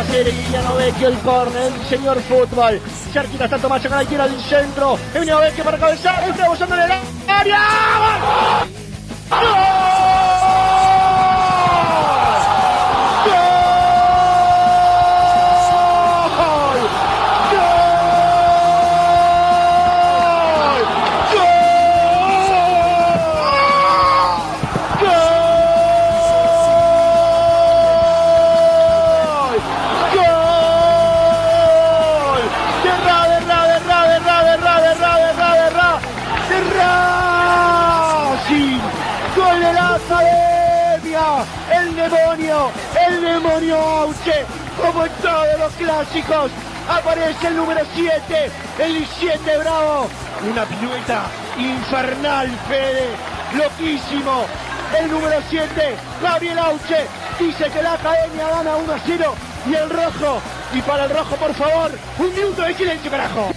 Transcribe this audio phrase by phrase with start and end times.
[0.00, 2.80] a hacer Emiliano Vecchio el córner, el señor fútbol.
[3.12, 4.98] Cerquita está Tomás con la izquierda del centro.
[5.14, 6.92] Emiliano Vecchio para cabezar, está bozando en el
[7.28, 7.60] área.
[9.30, 10.29] el
[45.04, 46.50] en todos los clásicos,
[46.88, 50.08] aparece el número 7, el 7 Bravo,
[50.50, 51.24] una pirueta
[51.58, 53.08] infernal, Fede,
[53.56, 54.44] loquísimo,
[54.98, 57.06] el número 7, Gabriel Auche,
[57.38, 59.34] dice que la academia gana 1 a 0
[59.66, 60.42] y el rojo,
[60.74, 63.50] y para el rojo por favor, un minuto de silencio carajo.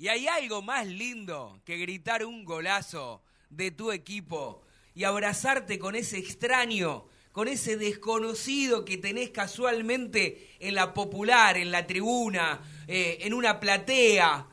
[0.00, 4.62] Y hay algo más lindo que gritar un golazo de tu equipo
[4.94, 11.70] y abrazarte con ese extraño, con ese desconocido que tenés casualmente en la popular, en
[11.70, 14.46] la tribuna, eh, en una platea,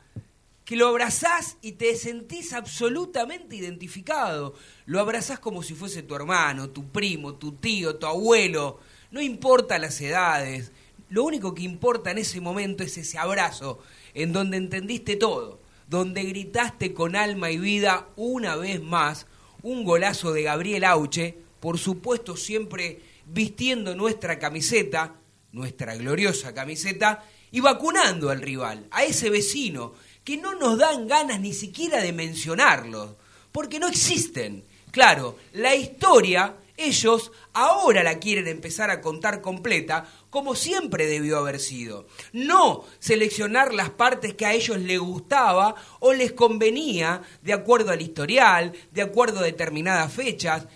[0.64, 4.54] que lo abrazás y te sentís absolutamente identificado.
[4.84, 8.80] Lo abrazás como si fuese tu hermano, tu primo, tu tío, tu abuelo.
[9.12, 10.72] No importa las edades.
[11.08, 13.78] Lo único que importa en ese momento es ese abrazo
[14.12, 19.26] en donde entendiste todo, donde gritaste con alma y vida una vez más
[19.62, 25.14] un golazo de Gabriel Auche, por supuesto siempre vistiendo nuestra camiseta,
[25.52, 31.40] nuestra gloriosa camiseta, y vacunando al rival, a ese vecino, que no nos dan ganas
[31.40, 33.14] ni siquiera de mencionarlos,
[33.52, 34.64] porque no existen.
[34.90, 41.58] Claro, la historia ellos ahora la quieren empezar a contar completa como siempre debió haber
[41.58, 42.06] sido.
[42.34, 48.02] No seleccionar las partes que a ellos les gustaba o les convenía de acuerdo al
[48.02, 50.66] historial, de acuerdo a determinadas fechas.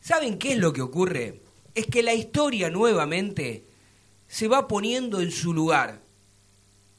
[0.00, 1.42] ¿Saben qué es lo que ocurre?
[1.74, 3.64] Es que la historia nuevamente
[4.26, 6.00] se va poniendo en su lugar.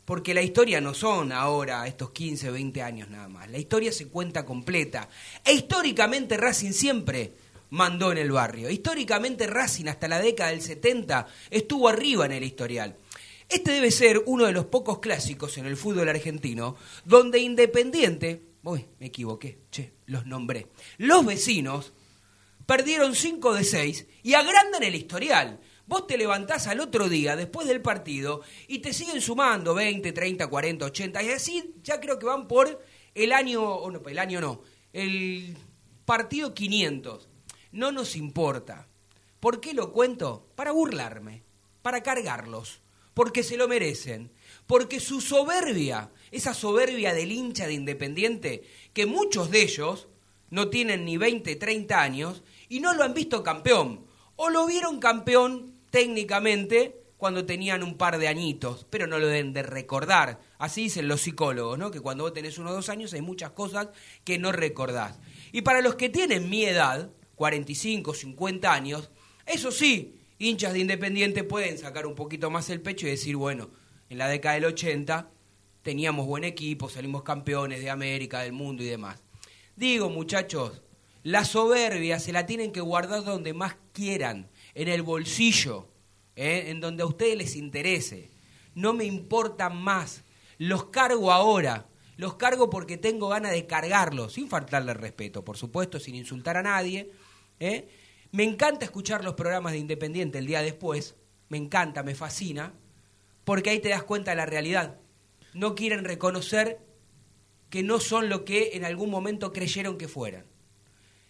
[0.05, 3.49] Porque la historia no son ahora estos 15, 20 años nada más.
[3.49, 5.09] La historia se cuenta completa.
[5.43, 7.33] E históricamente Racing siempre
[7.69, 8.69] mandó en el barrio.
[8.69, 12.95] Históricamente Racing hasta la década del 70 estuvo arriba en el historial.
[13.49, 16.75] Este debe ser uno de los pocos clásicos en el fútbol argentino
[17.05, 20.67] donde Independiente, uy, me equivoqué, che, los nombré.
[20.97, 21.93] Los vecinos
[22.65, 25.61] perdieron 5 de 6 y agrandan el historial.
[25.85, 30.47] Vos te levantás al otro día, después del partido, y te siguen sumando 20, 30,
[30.47, 32.83] 40, 80, y así ya creo que van por
[33.15, 34.61] el año, el año no,
[34.91, 35.55] el
[36.03, 37.29] partido 500
[37.71, 38.87] no nos importa.
[39.39, 40.47] ¿Por qué lo cuento?
[40.55, 41.43] Para burlarme,
[41.81, 42.81] para cargarlos,
[43.13, 44.31] porque se lo merecen,
[44.65, 48.63] porque su soberbia, esa soberbia del hincha de Independiente,
[48.93, 50.07] que muchos de ellos
[50.49, 54.99] no tienen ni 20, 30 años y no lo han visto campeón, o lo vieron
[54.99, 60.39] campeón técnicamente cuando tenían un par de añitos, pero no lo deben de recordar.
[60.59, 61.89] Así dicen los psicólogos, ¿no?
[61.89, 63.89] Que cuando vos tenés uno o dos años hay muchas cosas
[64.23, 65.19] que no recordás.
[65.51, 69.11] Y para los que tienen mi edad, 45, 50 años,
[69.45, 73.69] eso sí, hinchas de Independiente pueden sacar un poquito más el pecho y decir, bueno,
[74.09, 75.29] en la década del 80
[75.83, 79.21] teníamos buen equipo, salimos campeones de América, del mundo y demás.
[79.75, 80.81] Digo, muchachos,
[81.21, 85.87] la soberbia se la tienen que guardar donde más quieran, en el bolsillo,
[86.35, 86.65] ¿eh?
[86.67, 88.31] en donde a ustedes les interese.
[88.73, 90.23] No me importan más.
[90.57, 91.87] Los cargo ahora.
[92.15, 96.63] Los cargo porque tengo ganas de cargarlos, sin faltarle respeto, por supuesto, sin insultar a
[96.63, 97.11] nadie
[97.59, 97.87] ¿eh?
[98.31, 101.15] Me encanta escuchar los programas de Independiente el día después,
[101.49, 102.73] me encanta, me fascina,
[103.45, 104.99] porque ahí te das cuenta de la realidad.
[105.53, 106.85] No quieren reconocer
[107.69, 110.45] que no son lo que en algún momento creyeron que fueran.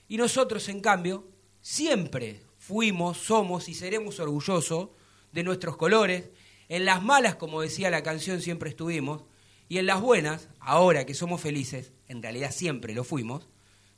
[0.08, 1.28] Y nosotros, en cambio,
[1.62, 4.90] siempre fuimos, somos y seremos orgullosos
[5.32, 6.30] de nuestros colores.
[6.70, 9.24] En las malas, como decía la canción, siempre estuvimos.
[9.70, 13.48] Y en las buenas, ahora que somos felices, en realidad siempre lo fuimos,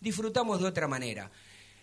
[0.01, 1.31] disfrutamos de otra manera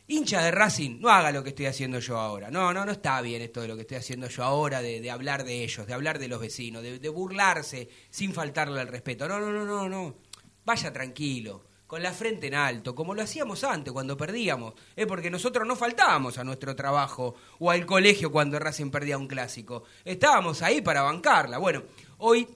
[0.09, 2.51] hincha de Racing, no haga lo que estoy haciendo yo ahora.
[2.51, 5.45] No, no, no está bien esto de lo que estoy haciendo yo ahora, de, hablar
[5.45, 9.29] de ellos, de hablar de los vecinos, de, burlarse sin faltarle al respeto.
[9.29, 10.17] No, no, no, no, no.
[10.65, 14.75] Vaya tranquilo, con la frente en alto, como lo hacíamos antes cuando perdíamos.
[14.95, 19.29] Es porque nosotros no faltábamos a nuestro trabajo o al colegio cuando Racing perdía un
[19.29, 19.85] clásico.
[20.05, 21.59] Estábamos ahí para bancarla.
[21.59, 21.83] Bueno,
[22.19, 22.47] hoy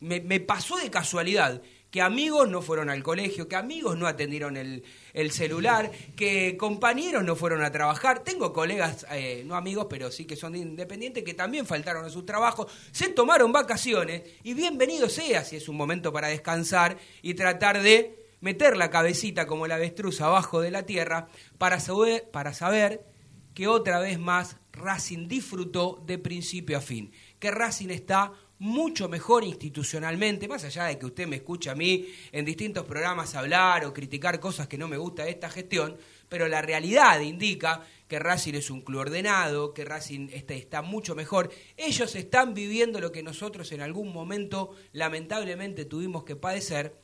[0.00, 1.62] me, me pasó de casualidad
[1.92, 4.82] que amigos no fueron al colegio, que amigos no atendieron el,
[5.30, 8.24] celular, que compañeros no fueron a trabajar.
[8.24, 12.24] Tengo colegas, eh, no amigos, pero sí que son independientes, que también faltaron a su
[12.24, 17.82] trabajo, se tomaron vacaciones y bienvenido sea si es un momento para descansar y tratar
[17.82, 23.06] de meter la cabecita como la avestruz abajo de la tierra para saber, para saber
[23.54, 28.32] que otra vez más Racing disfrutó de principio a fin, que Racing está
[28.62, 33.34] mucho mejor institucionalmente, más allá de que usted me escuche a mí en distintos programas
[33.34, 35.96] hablar o criticar cosas que no me gusta de esta gestión,
[36.28, 41.16] pero la realidad indica que Racing es un club ordenado, que Racing está, está mucho
[41.16, 41.50] mejor.
[41.76, 46.94] Ellos están viviendo lo que nosotros en algún momento lamentablemente tuvimos que padecer,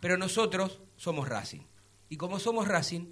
[0.00, 1.62] pero nosotros somos Racing.
[2.08, 3.06] Y como somos Racing,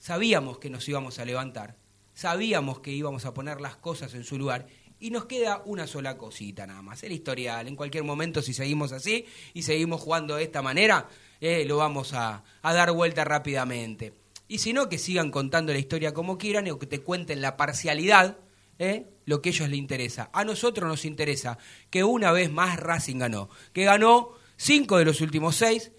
[0.00, 1.76] sabíamos que nos íbamos a levantar,
[2.14, 4.66] sabíamos que íbamos a poner las cosas en su lugar
[5.00, 7.68] y nos queda una sola cosita nada más, el historial.
[7.68, 11.08] En cualquier momento, si seguimos así y seguimos jugando de esta manera,
[11.40, 14.12] eh, lo vamos a, dar vuelta rápidamente.
[14.48, 17.56] Y si no, que sigan contando la historia como quieran o que te cuenten la
[17.56, 18.38] parcialidad,
[18.78, 20.30] eh, lo que a ellos les interesa.
[20.32, 21.58] A nosotros nos interesa
[21.90, 25.92] que una vez más Racing ganó, que ganó cinco de los últimos seis,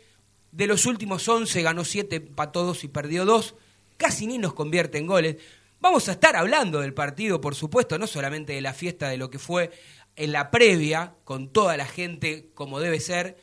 [0.52, 3.56] de los últimos once ganó siete, empató dos y perdió dos,
[3.98, 5.38] casi ni nos convierte en goles.
[5.82, 9.30] Vamos a estar hablando del partido, por supuesto, no solamente de la fiesta, de lo
[9.30, 9.72] que fue
[10.18, 13.38] en la previa, con toda la gente como debe ser,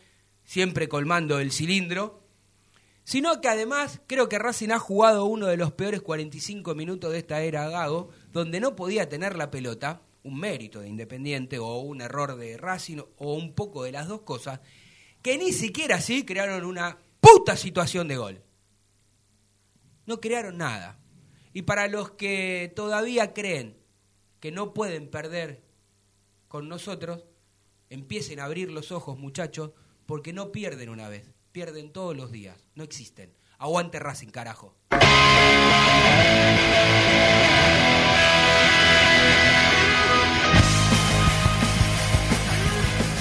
[0.45, 2.23] siempre colmando el cilindro,
[3.05, 7.19] sino que además creo que Racing ha jugado uno de los peores 45 minutos de
[7.19, 12.03] esta era Gago, donde no podía tener la pelota, un mérito de Independiente o un
[12.03, 14.61] error de Racing o un poco de las dos cosas,
[15.23, 18.43] que ni siquiera así crearon una puta situación de gol.
[20.05, 20.99] No crearon nada.
[21.57, 23.79] Y para los que todavía creen
[24.41, 25.63] que no pueden perder
[26.49, 27.25] con nosotros,
[27.89, 29.71] empiecen a abrir los ojos, muchachos,
[30.05, 33.33] porque no pierden una vez, pierden todos los días, no existen.
[33.57, 34.77] Aguante Racing, carajo.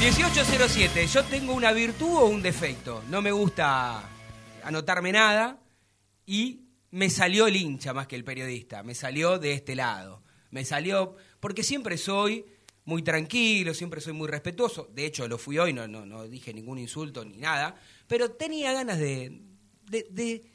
[0.02, 3.02] 1807, yo tengo una virtud o un defecto.
[3.10, 4.04] No me gusta
[4.62, 5.58] anotarme nada
[6.26, 6.65] y
[6.96, 11.18] me salió el hincha más que el periodista, me salió de este lado, me salió,
[11.42, 12.46] porque siempre soy
[12.86, 16.54] muy tranquilo, siempre soy muy respetuoso, de hecho lo fui hoy, no, no, no dije
[16.54, 17.76] ningún insulto ni nada,
[18.08, 19.42] pero tenía ganas de,
[19.90, 20.46] de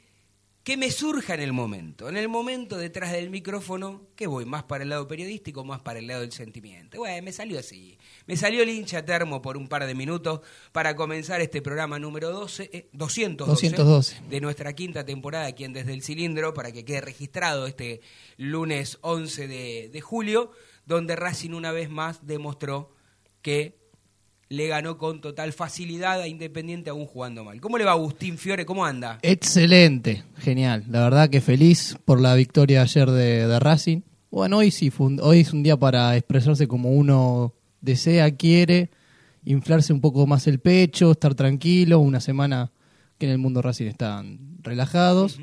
[0.63, 2.09] que me surja en el momento.
[2.09, 5.99] En el momento detrás del micrófono, que voy más para el lado periodístico, más para
[5.99, 6.97] el lado del sentimiento.
[6.97, 7.97] Bueno, me salió así.
[8.27, 10.41] Me salió el hincha termo por un par de minutos
[10.71, 13.67] para comenzar este programa número 12, 212,
[14.15, 18.01] eh, de nuestra quinta temporada aquí en Desde el Cilindro, para que quede registrado este
[18.37, 20.51] lunes 11 de, de julio,
[20.85, 22.93] donde Racing una vez más demostró
[23.41, 23.81] que
[24.51, 27.61] le ganó con total facilidad a Independiente aún jugando mal.
[27.61, 28.65] ¿Cómo le va Agustín Fiore?
[28.65, 29.17] ¿Cómo anda?
[29.21, 30.83] Excelente, genial.
[30.89, 34.01] La verdad que feliz por la victoria ayer de, Racing.
[34.29, 38.91] Bueno, hoy sí, hoy es un día para expresarse como uno desea, quiere,
[39.43, 42.71] inflarse un poco más el pecho, estar tranquilo, una semana
[43.17, 45.39] que en el mundo Racing están relajados.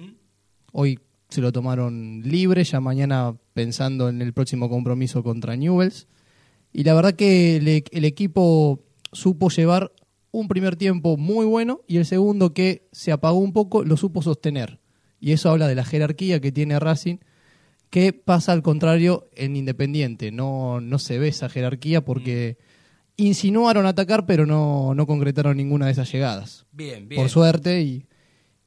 [0.73, 6.07] Hoy se lo tomaron libre, ya mañana pensando en el próximo compromiso contra Newells.
[6.73, 9.93] Y la verdad que el equipo supo llevar
[10.31, 14.23] un primer tiempo muy bueno y el segundo que se apagó un poco lo supo
[14.23, 14.81] sostener.
[15.21, 17.17] Y eso habla de la jerarquía que tiene Racing,
[17.91, 20.31] que pasa al contrario en Independiente.
[20.31, 22.59] No, no se ve esa jerarquía porque
[23.17, 23.23] mm.
[23.23, 26.67] insinuaron atacar, pero no, no concretaron ninguna de esas llegadas.
[26.73, 27.21] Bien, bien.
[27.21, 28.07] Por suerte y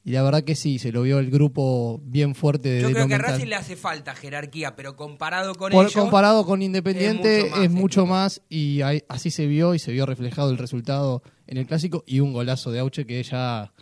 [0.03, 3.07] y la verdad que sí, se lo vio el grupo bien fuerte de Yo creo
[3.07, 7.69] que a Racing le hace falta jerarquía, pero comparado con ellos, Comparado con Independiente es
[7.69, 12.03] mucho más, y así se vio y se vio reflejado el resultado en el Clásico
[12.07, 13.73] y un golazo de Auche que ella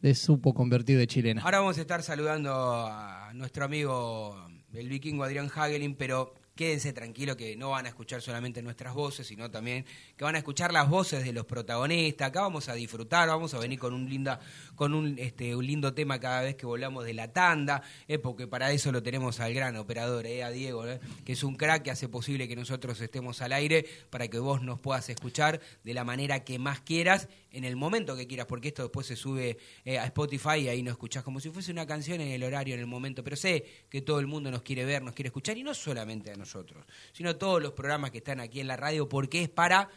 [0.00, 1.42] le supo convertir de chilena.
[1.42, 2.52] Ahora vamos a estar saludando
[2.86, 4.36] a nuestro amigo
[4.72, 9.26] el vikingo Adrián Hagelin, pero quédense tranquilos que no van a escuchar solamente nuestras voces,
[9.26, 9.86] sino también
[10.18, 12.28] que van a escuchar las voces de los protagonistas.
[12.28, 14.40] Acá vamos a disfrutar, vamos a venir con un linda,
[14.74, 18.46] con un, este, un lindo tema cada vez que volamos de la tanda, eh, porque
[18.46, 21.84] para eso lo tenemos al gran operador, eh, a Diego, eh, que es un crack
[21.84, 25.94] que hace posible que nosotros estemos al aire para que vos nos puedas escuchar de
[25.94, 29.56] la manera que más quieras en el momento que quieras, porque esto después se sube
[29.86, 32.80] a Spotify y ahí nos escuchás como si fuese una canción en el horario, en
[32.80, 33.24] el momento.
[33.24, 36.30] Pero sé que todo el mundo nos quiere ver, nos quiere escuchar y no solamente
[36.30, 39.88] a nosotros sino todos los programas que están aquí en la radio, porque es para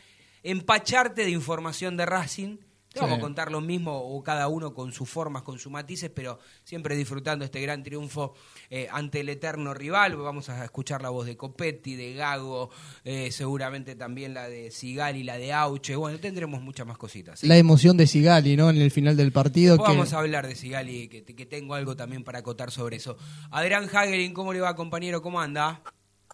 [0.44, 2.58] empacharte de información de Racing,
[2.94, 6.10] Te vamos a contar lo mismo, o cada uno con sus formas, con sus matices,
[6.14, 8.34] pero siempre disfrutando este gran triunfo
[8.70, 10.18] eh, ante el eterno rival.
[10.18, 12.70] Vamos a escuchar la voz de Copetti, de Gago,
[13.06, 15.96] eh, seguramente también la de Sigali, la de Auche.
[15.96, 17.42] Bueno, tendremos muchas más cositas.
[17.44, 18.70] La emoción de Sigali, ¿no?
[18.70, 19.78] En el final del partido.
[19.78, 23.16] Vamos a hablar de Sigali, que, que tengo algo también para acotar sobre eso.
[23.52, 25.22] Adrián Hagelin, ¿cómo le va, compañero?
[25.22, 25.82] ¿Cómo anda?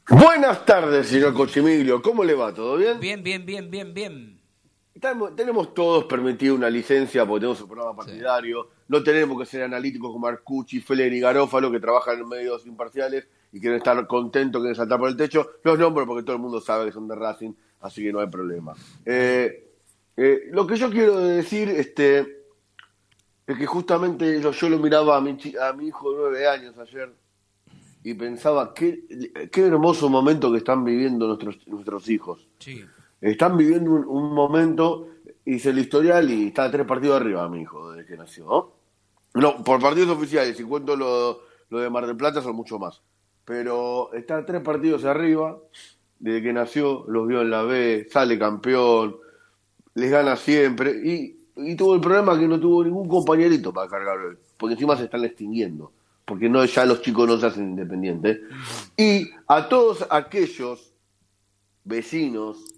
[0.09, 2.01] Buenas tardes, señor Cochimilio.
[2.01, 2.53] ¿Cómo le va?
[2.53, 2.99] ¿Todo bien?
[2.99, 4.37] Bien, bien, bien, bien, bien
[5.35, 8.69] tenemos todos permitido una licencia porque tenemos un programa partidario.
[8.87, 13.27] No tenemos que ser analíticos como Arcucci, Feller y Garófalo que trabajan en medios imparciales
[13.51, 15.51] y quieren estar contentos, quieren saltar por el techo.
[15.63, 18.27] Los nombro porque todo el mundo sabe que son de Racing, así que no hay
[18.27, 18.73] problema.
[19.05, 19.71] Eh,
[20.15, 22.43] eh, lo que yo quiero decir este,
[23.45, 27.13] es que justamente yo, lo miraba a mi, a mi hijo de nueve años ayer
[28.09, 32.47] y pensaba qué, qué hermoso momento que están viviendo nuestros, nuestros hijos.
[32.59, 32.83] Sí
[33.21, 35.09] están viviendo un, momento,
[35.45, 38.73] hice el historial y está tres partidos arriba, mi hijo, desde que nació.
[39.33, 39.63] ¿no?
[39.63, 43.01] por partidos oficiales, si cuento lo, lo de Mar del Plata, son mucho más.
[43.45, 45.57] Pero está tres partidos arriba,
[46.19, 49.17] desde que nació, los vio en la B, sale campeón,
[49.93, 50.91] les gana siempre.
[51.03, 54.17] Y, y tuvo el problema que no tuvo ningún compañerito para cargar,
[54.57, 55.91] porque encima se están extinguiendo,
[56.27, 58.41] porque no ya los chicos no se hacen independientes.
[58.96, 60.93] Y a todos aquellos
[61.84, 62.77] vecinos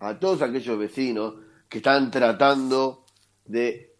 [0.00, 1.34] a todos aquellos vecinos
[1.68, 3.04] que están tratando
[3.44, 3.94] de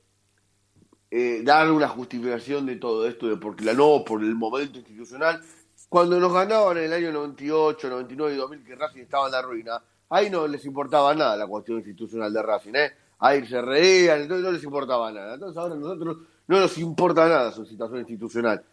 [1.10, 5.40] eh, dar una justificación de todo esto, de porque la no, por el momento institucional.
[5.88, 9.42] Cuando nos ganaban en el año 98, 99 y 2000, que Racing estaba en la
[9.42, 12.92] ruina, ahí no les importaba nada la cuestión institucional de Racing, ¿eh?
[13.18, 15.34] Ahí se reían, entonces no les importaba nada.
[15.34, 16.16] Entonces ahora nosotros
[16.50, 18.64] no nos importa nada su situación institucional.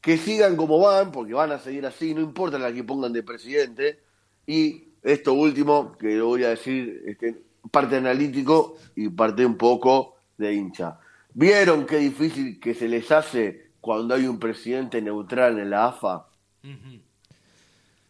[0.00, 3.24] Que sigan como van, porque van a seguir así, no importa la que pongan de
[3.24, 3.98] presidente,
[4.46, 10.14] y esto último, que lo voy a decir, este, parte analítico y parte un poco
[10.36, 11.00] de hincha.
[11.34, 16.28] ¿Vieron qué difícil que se les hace cuando hay un presidente neutral en la AFA?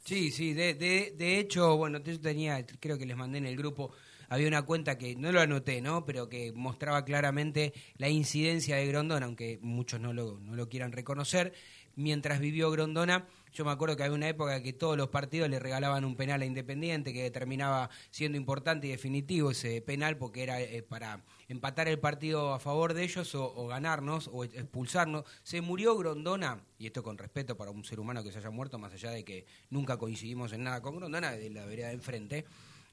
[0.04, 3.56] Sí, sí, de, de, de hecho, bueno, yo tenía, creo que les mandé en el
[3.56, 3.90] grupo,
[4.28, 6.04] había una cuenta que no lo anoté, ¿no?
[6.04, 10.92] Pero que mostraba claramente la incidencia de Grondona, aunque muchos no lo, no lo quieran
[10.92, 11.52] reconocer.
[11.96, 15.58] Mientras vivió Grondona, yo me acuerdo que había una época que todos los partidos le
[15.58, 20.60] regalaban un penal a Independiente que terminaba siendo importante y definitivo ese penal porque era
[20.60, 25.24] eh, para empatar el partido a favor de ellos o, ganarnos o expulsarnos.
[25.42, 28.78] Se murió Grondona, y esto con respeto para un ser humano que se haya muerto,
[28.78, 32.44] más allá de que nunca coincidimos en nada con Grondona, de la vereda de enfrente.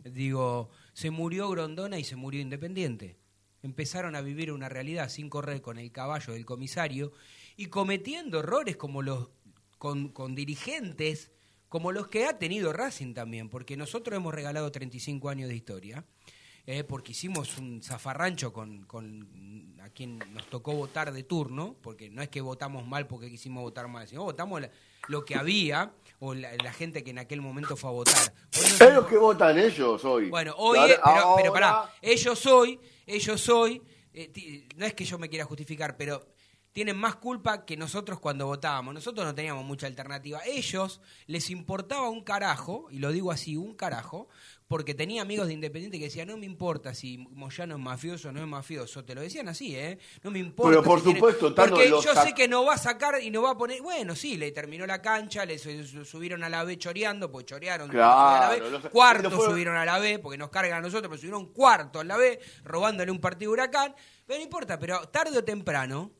[0.03, 3.17] Digo, se murió Grondona y se murió Independiente.
[3.63, 7.13] Empezaron a vivir una realidad sin correr con el caballo del comisario
[7.57, 9.29] y cometiendo errores como los
[9.77, 11.31] con, dirigentes
[11.69, 16.05] como los que ha tenido Racing también, porque nosotros hemos regalado 35 años de historia,
[16.67, 22.09] eh, porque hicimos un zafarrancho con, con, a quien nos tocó votar de turno, porque
[22.09, 24.63] no es que votamos mal porque quisimos votar mal, sino votamos
[25.07, 28.33] lo que había o la, gente que en aquel momento fue a votar.
[28.51, 30.29] Es lo que votan ellos hoy.
[30.29, 33.81] Bueno, hoy, pero, pero pará, ellos hoy, ellos hoy,
[34.13, 36.25] eh, no es que yo me quiera justificar, pero
[36.75, 38.93] tienen más culpa que nosotros cuando votábamos.
[38.93, 40.41] Nosotros no teníamos mucha alternativa.
[40.45, 44.27] Ellos les importaba un carajo, y lo digo así, un carajo,
[44.67, 48.31] porque tenía amigos de Independiente que decían, no me importa si Moyano es mafioso o
[48.31, 49.05] no es mafioso.
[49.05, 49.99] Te lo decían así, ¿eh?
[50.23, 50.69] No me importa.
[50.69, 53.57] Pero por supuesto, Porque yo sé que no va a sacar y no va a
[53.57, 53.81] poner...
[53.81, 57.89] Bueno, sí, le terminó la cancha, le subieron a la B choreando, porque chorearon.
[57.89, 61.99] Claro, la Cuarto subieron a la B, porque nos cargan a nosotros, pero subieron cuarto
[61.99, 63.93] a la B, robándole un partido huracán.
[64.25, 66.11] Pero no importa, pero tarde o temprano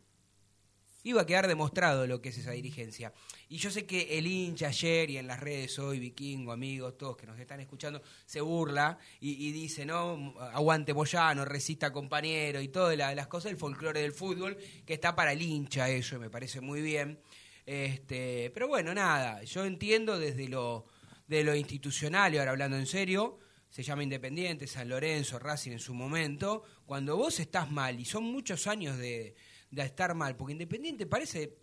[1.05, 3.13] iba a quedar demostrado lo que es esa dirigencia.
[3.47, 7.15] Y yo sé que el hincha ayer y en las redes hoy, vikingo, amigos, todos
[7.15, 12.97] que nos están escuchando, se burla y, dice, no, aguante Moyano, resista compañero y todas
[12.97, 16.81] las cosas del folclore del fútbol, que está para el hincha eso, me parece muy
[16.81, 17.19] bien.
[17.67, 20.87] Este, pero bueno, nada, yo entiendo desde lo,
[21.27, 23.37] de lo institucional, y ahora hablando en serio,
[23.69, 28.23] se llama Independiente, San Lorenzo, Racing en su momento, cuando vos estás mal y son
[28.23, 29.35] muchos años de,
[29.75, 31.57] de estar mal, porque Independiente parece,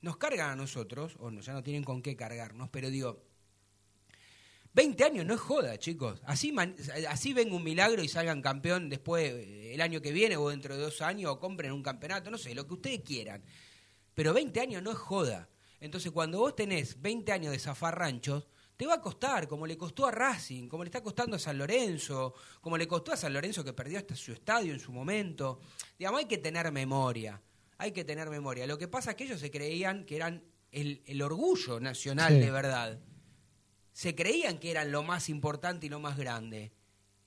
[0.00, 3.22] nos cargan a nosotros, o no, ya no tienen con qué cargarnos, pero digo,
[4.72, 6.20] 20 años no es joda, chicos.
[6.24, 6.54] Así,
[7.08, 10.76] así venga un milagro y salgan campeón después, eh, el año que viene o dentro
[10.76, 13.42] de dos años, o compren un campeonato, no sé, lo que ustedes quieran.
[14.14, 15.48] Pero 20 años no es joda.
[15.80, 19.76] Entonces, cuando vos tenés 20 años de zafar ranchos, te va a costar, como le
[19.76, 23.32] costó a Racing, como le está costando a San Lorenzo, como le costó a San
[23.32, 25.60] Lorenzo que perdió hasta su estadio en su momento.
[25.98, 27.40] Digamos, hay que tener memoria,
[27.78, 28.66] hay que tener memoria.
[28.66, 33.00] Lo que pasa es que ellos se creían que eran el, orgullo nacional de verdad.
[33.92, 36.72] Se creían que eran lo más importante y lo más grande.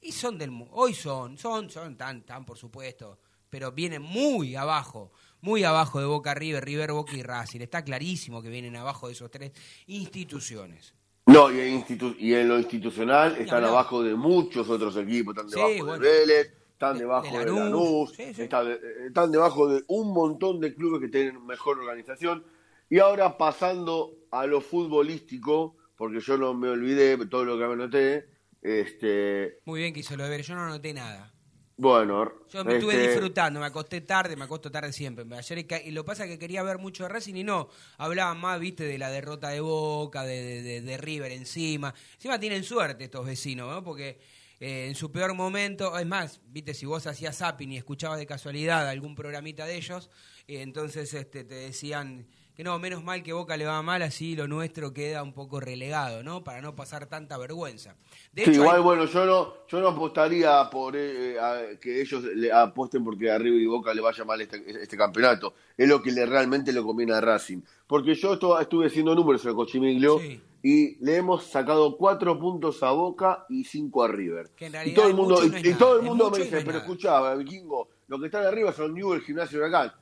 [0.02, 5.12] Y son del hoy son, son, son tan, tan por supuesto, pero vienen muy abajo,
[5.42, 7.62] muy abajo de Boca River, River Boca y Racing.
[7.62, 9.52] Está clarísimo que vienen abajo de esos tres
[9.88, 10.94] instituciones.
[11.32, 11.86] No, y en,
[12.18, 16.04] y en lo institucional están abajo de muchos otros equipos, están Sí, debajo bueno.
[16.04, 18.12] de Vélez, están De- debajo de de Lanús.
[18.16, 18.42] Sí, sí.
[18.42, 22.44] Están, eh, están debajo de un montón de clubes que tienen mejor organización.
[22.90, 27.66] Y ahora pasando a lo futbolístico, porque yo no me olvidé de todo lo que
[27.68, 28.26] me anoté,
[28.64, 31.32] este, Muy bien que hizo lo de ver, yo no noté nada.
[31.80, 35.26] Bueno, Yo me estuve este, disfrutando, me acosté tarde, me acuesto tarde siempre.
[35.36, 38.84] Ayer y lo pasa que quería ver mucho de Racing y no, hablaban más, viste,
[38.84, 41.94] de la derrota de Boca, de, de- de- de River encima.
[42.16, 43.82] Encima tienen suerte estos vecinos, ¿no?
[43.82, 44.20] Porque
[44.60, 48.26] eh, en su peor momento, es más, viste, si vos hacías zapping y escuchabas de
[48.26, 50.10] casualidad algún programita de ellos,
[50.50, 52.28] eh, entonces este, te decían
[52.60, 55.62] que no, menos mal que Boca le va mal, así lo nuestro queda un poco
[55.62, 56.44] relegado, ¿no?
[56.44, 57.96] Para no pasar tanta vergüenza.
[58.34, 62.02] De Sí, hecho, igual, hay- bueno, yo no, yo no apostaría por eh, a- que
[62.02, 65.54] ellos le apuesten porque a River y Boca le vaya mal este, este campeonato.
[65.78, 67.62] Es lo que le, realmente le conviene a Racing.
[67.88, 70.42] Porque yo esto- estuve haciendo números en el Cochimiglio Sí.
[70.62, 74.50] y le hemos sacado cuatro puntos a Boca y cinco a River.
[74.58, 76.80] Que en y todo el mundo, y todo el mundo me dice, no pero nada".
[76.80, 79.94] escuchaba, Vikingo, lo que están arriba son Newell, Gimnasio y Huracán.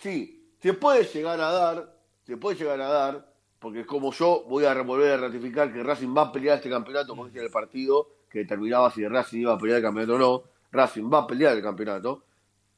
[0.00, 1.94] Sí, se puede llegar a dar,
[2.26, 6.14] se puede llegar a dar, porque como yo voy a volver a ratificar que Racing
[6.16, 9.54] va a pelear este campeonato, porque este era el partido que determinaba si Racing iba
[9.54, 10.42] a pelear el campeonato o no.
[10.70, 12.22] Racing va a pelear el campeonato,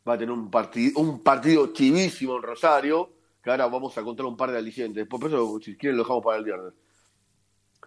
[0.08, 3.10] va a tener un, partido un partido chivísimo en Rosario,
[3.42, 4.96] que ahora vamos a contar un par de alicientes.
[5.02, 6.72] Después, por eso, si quieren, lo dejamos para el viernes.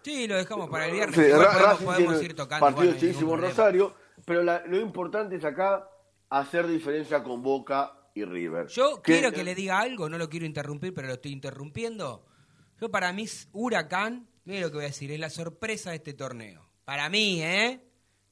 [0.02, 1.16] Sí, lo dejamos para el viernes.
[1.16, 2.66] Sí, podemos, Racing podemos ir tocando.
[2.66, 3.40] partido chivísimo en.
[3.40, 3.94] Rosario,
[4.26, 5.88] pero la- lo importante es acá
[6.28, 8.68] hacer diferencia con Boca y River.
[8.68, 12.24] Yo Que- quiero que le diga algo, no lo quiero interrumpir, pero lo estoy interrumpiendo.
[12.80, 15.96] Yo para mí, es Huracán, mire lo que voy a decir, es la sorpresa de
[15.96, 16.68] este torneo.
[16.84, 17.80] Para mí, ¿eh?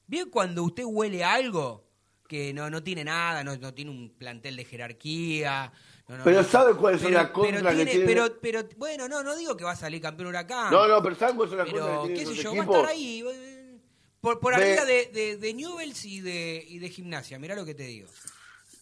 [0.07, 1.89] ¿Bien cuando usted huele algo
[2.29, 5.73] que no, no tiene nada, no, no tiene un plantel de jerarquía?
[6.09, 8.05] no, no, Pero no- ¿sabe cuál es la contra pero que tiene-?
[8.07, 10.71] Pero, pero, bueno, no, no digo que va a salir campeón Huracán.
[10.71, 12.77] No, no, pero ¿saben cuáles son las Pero, que qué sé yo, va a equipos?
[12.77, 13.25] estar ahí.
[13.27, 13.79] eh,
[14.21, 17.75] Por, por arriba de, de, de Newells y de, y de Gimnasia, mirá lo que
[17.75, 18.09] te digo.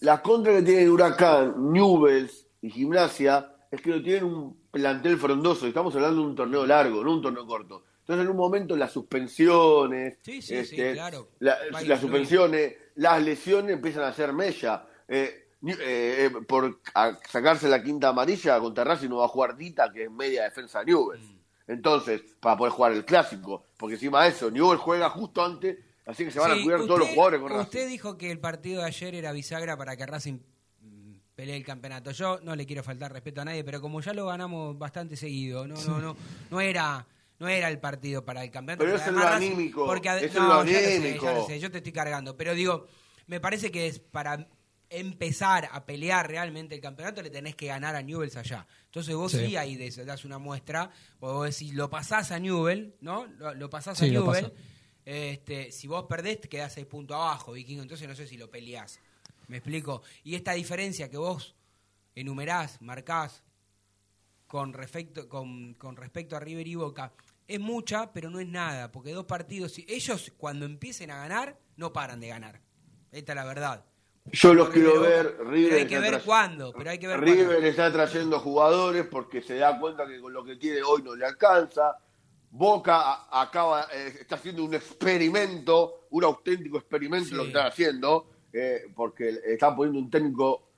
[0.01, 5.67] La contra que tienen Huracán, Newells y Gimnasia es que no tienen un plantel frondoso.
[5.67, 7.85] Estamos hablando de un torneo largo, no un torneo corto.
[8.01, 11.29] Entonces, en un momento, las suspensiones, Sí, sí, sí, este, claro.
[11.41, 14.85] la- las suspensiones, las lesiones empiezan a hacer mella.
[15.07, 16.81] Eh, eh, eh, por
[17.29, 20.81] sacarse la quinta amarilla contra Racing no va a jugar Dita, que es media defensa
[20.81, 21.23] de Newells.
[21.23, 21.37] Mm.
[21.69, 26.25] Entonces, para poder jugar el clásico, porque encima de eso, Newell's juega justo antes, así
[26.25, 27.63] que se van Sí, a cuidar todos los jugadores con Racing.
[27.65, 30.39] Usted dijo que el partido de ayer era bisagra para que Racing
[30.81, 32.11] mm, pelee el campeonato.
[32.13, 35.67] Yo no le quiero faltar respeto a nadie, pero como ya lo ganamos bastante seguido,
[35.67, 36.17] no, no, no,
[36.51, 37.07] no era,
[37.39, 38.85] no era el partido para el campeonato.
[38.85, 41.25] Pero es Racing- anímico, porque es no, lo ya lo sé, anímico.
[41.25, 42.87] ya lo sé, yo te estoy cargando, pero digo,
[43.27, 44.49] me parece que es para
[44.93, 48.67] empezar a pelear realmente el campeonato le tenés que ganar a Newells allá.
[48.87, 49.57] Entonces vos sí, Sí.
[49.57, 53.27] ahí des- das una muestra, vos decís, lo pasás a Newell, ¿no?
[53.39, 54.53] Lo, lo pasás Sí, a Newell.
[55.05, 57.83] Este, si vos perdés, te quedás seis puntos abajo, Vikingo.
[57.83, 59.01] Entonces no sé si lo peleás.
[59.49, 60.03] ¿Me explico?
[60.25, 61.55] Y esta diferencia que vos
[62.15, 63.43] enumerás, marcás
[64.47, 67.13] con respecto, con, con respecto a River y Boca,
[67.47, 68.91] es mucha, pero no es nada.
[68.93, 72.61] Porque dos partidos, ellos cuando empiecen a ganar, no paran de ganar.
[73.11, 73.85] Esta es la verdad.
[74.33, 75.37] Yo los quiero Boca, ver.
[75.47, 77.67] River hay que ver tra- cuándo, pero hay que ver River cuándo.
[77.67, 81.25] está trayendo jugadores porque se da cuenta que con lo que tiene hoy no le
[81.27, 81.97] alcanza.
[82.51, 87.35] Boca acaba, eh, está haciendo un experimento, un auténtico experimento Sí.
[87.35, 90.69] lo que están haciendo, eh, porque están poniendo un técnico,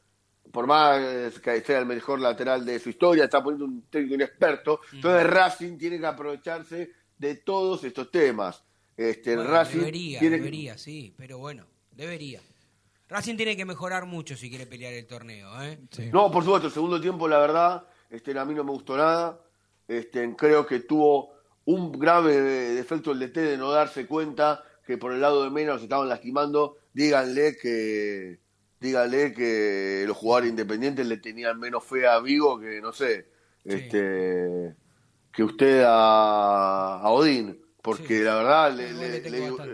[0.53, 4.81] por más que sea el mejor lateral de su historia, está poniendo un técnico inexperto.
[4.93, 8.63] Entonces Racing tiene que aprovecharse de todos estos temas.
[8.95, 12.41] Este, Bueno, Racing debería, tiene que- debería, sí, pero bueno, debería.
[13.09, 15.79] Racing tiene que mejorar mucho si quiere pelear el torneo, ¿eh?
[15.91, 16.11] Sí.
[16.13, 19.41] No, por supuesto, el segundo tiempo, la verdad, este, a mí no me gustó nada.
[19.89, 21.33] Este, creo que tuvo
[21.65, 22.35] un grave
[22.75, 26.77] defecto el DT de no darse cuenta que por el lado de Mena estaban lastimando.
[26.93, 28.41] Díganle que
[28.81, 33.27] díganle que los jugadores independientes le tenían menos fe a Vigo que, no sé,
[33.65, 33.71] Sí.
[33.75, 34.75] este
[35.33, 37.59] que usted a, a Odín.
[37.81, 38.25] Porque Sí.
[38.25, 39.65] la verdad le, le- le digo- no.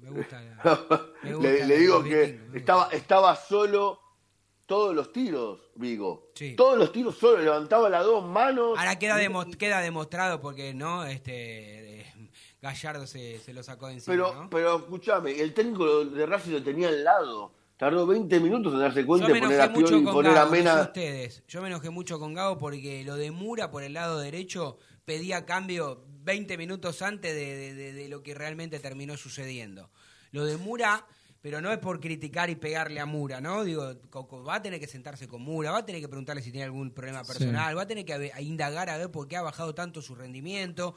[0.00, 4.00] Me gusta la- me gusta le, la- le digo que estaba, estaba solo
[4.72, 6.30] todos los tiros, Vigo.
[6.34, 6.54] Sí.
[6.56, 8.78] Todos los tiros solo, levantaba las dos manos.
[8.78, 12.06] Ahora queda, demo- queda demostrado porque no este eh,
[12.62, 14.48] Gallardo se, se lo sacó de encima, pero, ¿no?
[14.48, 17.52] pero escúchame, el técnico de Racing lo tenía al lado.
[17.76, 20.56] Tardó 20 minutos en darse cuenta de poner a Pioli y poner a no sé
[20.56, 20.80] Mena.
[20.82, 21.42] ustedes.
[21.48, 25.44] Yo me enojé mucho con Gago porque lo de Mura por el lado derecho pedía
[25.44, 29.90] cambio 20 minutos antes de, de- de- de lo que realmente terminó sucediendo.
[30.30, 31.04] Lo de Mura,
[31.42, 33.64] pero no es por criticar y pegarle a Mura, ¿no?
[33.64, 36.52] Digo, Coco va a tener que sentarse con Mura, va a tener que preguntarle si
[36.52, 39.42] tiene algún problema personal, va a tener que a indagar a ver por qué ha
[39.42, 40.94] bajado tanto su rendimiento.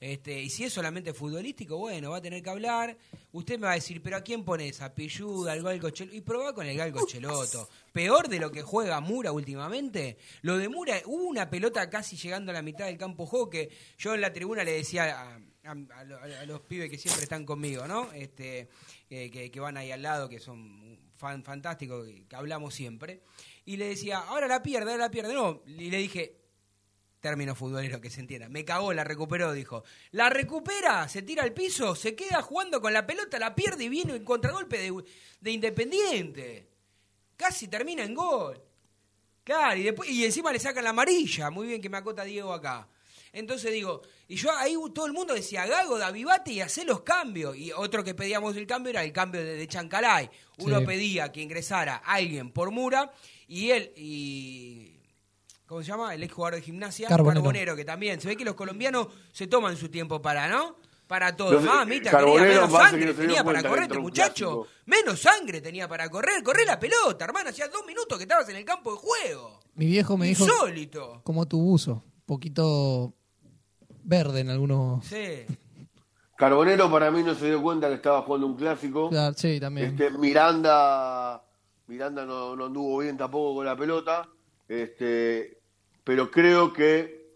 [0.00, 2.96] Este, y si es solamente futbolístico, bueno, va a tener que hablar.
[3.32, 4.80] Usted me va a decir, ¿pero a quién pones?
[4.80, 6.16] ¿A Pilluda, al Galgo Cheloto?
[6.16, 7.68] Y probá con el Galgo Cheloto.
[7.92, 10.16] Peor de lo que juega Mura últimamente.
[10.42, 13.70] Lo de Mura, hubo una pelota casi llegando a la mitad del campo juego que
[13.98, 17.22] yo en la tribuna le decía a, a- a lo- a los pibes que siempre
[17.24, 18.12] están conmigo, ¿no?
[18.12, 18.68] Este,
[19.10, 23.22] eh, que, que van ahí al lado, que son fan, fantásticos, que, hablamos siempre.
[23.64, 25.34] Y le decía, ahora la pierde, ahora la pierde.
[25.34, 26.36] No, y le dije,
[27.20, 28.48] término futbolero que se entienda.
[28.48, 29.84] Me cagó, la recuperó, dijo.
[30.12, 33.88] La recupera, se tira al piso, se queda jugando con la pelota, la pierde y
[33.88, 35.04] viene en contragolpe de,
[35.40, 36.68] de Independiente.
[37.36, 38.62] Casi termina en gol.
[39.44, 41.50] Claro, y después y encima le sacan la amarilla.
[41.50, 42.88] Muy bien que me acota Diego acá.
[43.32, 47.56] Entonces digo, y yo ahí todo el mundo decía, Gago, Davivate y hacé los cambios.
[47.56, 50.30] Y otro que pedíamos el cambio era el cambio de, de Chancalay.
[50.58, 50.86] Uno Sí.
[50.86, 53.12] pedía que ingresara alguien por Mura
[53.46, 55.00] y él y
[55.66, 56.14] ¿cómo se llama?
[56.14, 57.42] El ex jugador de gimnasia, Carbonero.
[57.42, 57.76] Carbonero.
[57.76, 58.20] que también.
[58.20, 60.76] Se ve que los colombianos se toman su tiempo para, ¿no?
[61.06, 61.52] Para todo.
[61.52, 64.66] No sé, Mamita, Carbonero quería menos sangre que no tenía para correr este muchacho.
[64.84, 66.42] Menos sangre tenía para correr.
[66.42, 67.48] Corre la pelota, hermano.
[67.50, 69.60] Hacía dos minutos que estabas en el campo de juego.
[69.74, 71.22] Mi viejo me dijo Insólito.
[71.24, 73.14] como tu buzo, poquito
[74.08, 75.04] verde en algunos...
[75.04, 75.44] Sí.
[76.36, 79.10] Carbonero para mí no se dio cuenta que estaba jugando un clásico.
[79.10, 79.88] Claro, sí, también.
[79.88, 81.42] Este, Miranda,
[81.88, 84.28] Miranda no, no anduvo bien tampoco con la pelota,
[84.68, 85.58] este,
[86.04, 87.26] pero creo que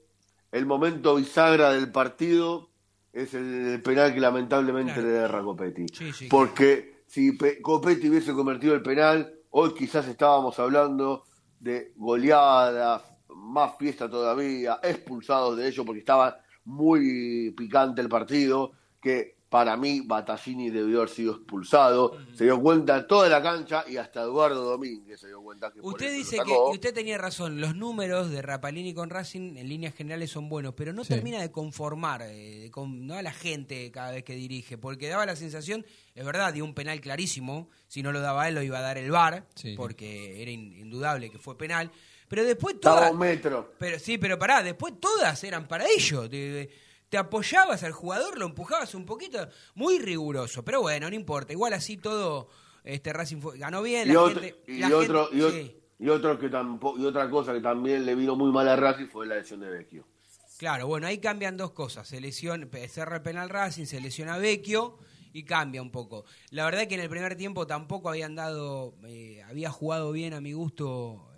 [0.53, 2.69] el momento bisagra del partido
[3.13, 5.09] es el, el penal que lamentablemente Claro.
[5.09, 5.87] le derra Copetti.
[5.93, 11.25] Sí, sí, Porque si Pe- Copetti hubiese convertido el penal, hoy quizás estábamos hablando
[11.59, 13.03] de goleadas,
[13.35, 20.01] más fiesta todavía, expulsados de ellos porque estaba muy picante el partido, que para mí
[20.01, 25.21] Battaglini debió haber sido expulsado, se dio cuenta toda la cancha y hasta Eduardo Domínguez
[25.21, 29.11] se dio cuenta que Usted dice que, usted tenía razón, los números de Rapalini con
[29.11, 31.11] Racing en líneas generales son buenos, pero no Sí.
[31.13, 33.13] termina de conformar eh, de con- ¿no?
[33.15, 36.73] a la gente cada vez que dirige, porque daba la sensación, es verdad, dio un
[36.73, 39.75] penal clarísimo, si no lo daba él lo iba a dar el VAR, Sí.
[39.77, 41.91] porque era in- indudable que fue penal,
[42.33, 43.13] pero después todas...
[43.13, 43.75] un metro.
[43.79, 46.31] Pero sí, pero pará, después todas eran para ellos.
[46.31, 50.65] Te, apoyabas al jugador, lo empujabas un poquito, muy riguroso.
[50.65, 51.53] Pero bueno, no importa.
[51.53, 52.49] Igual así todo,
[52.85, 54.09] este Racing fue- ganó bien.
[54.09, 56.99] Y, la otro, gente, y, la otro, gente- y, o- sí, y otro que tampoco,
[56.99, 59.69] y otra cosa que también le vino muy mal a Racing fue la lesión de
[59.69, 60.07] Vecchio.
[60.57, 62.09] claro, bueno, ahí cambian dos cosas.
[62.09, 64.97] Se lesiona, cerra el penal Racing, se lesiona Vecchio
[65.35, 66.25] y cambia un poco.
[66.49, 70.41] La verdad que en el primer tiempo tampoco habían dado, eh, había jugado bien a
[70.41, 71.29] mi gusto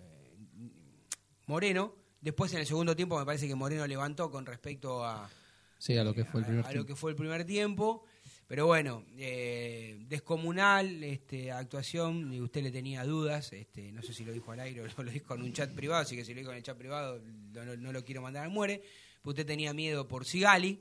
[1.47, 1.95] Moreno.
[2.21, 5.29] Después en el segundo tiempo me parece que Moreno levantó con respecto a,
[5.77, 6.87] Sí, a lo que fue el primer a, a lo tiempo.
[6.87, 8.03] que fue el primer tiempo.
[8.47, 14.23] Pero bueno, eh, descomunal este, actuación, y usted le tenía dudas, este, no sé si
[14.23, 16.39] lo dijo al aire o lo dijo en un chat privado, así que si lo
[16.41, 17.19] dijo en el chat privado
[17.53, 18.83] no, no- no lo quiero mandar al muere.
[19.21, 20.79] Pero usted tenía miedo por Sigali,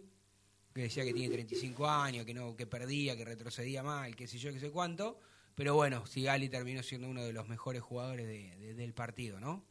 [0.75, 4.37] que decía que tiene 35 años, que no que perdía, que retrocedía mal, qué sé
[4.39, 5.19] yo, qué sé cuánto.
[5.55, 9.65] Pero bueno, Sigali terminó siendo uno de los mejores jugadores de- de- del partido, ¿no?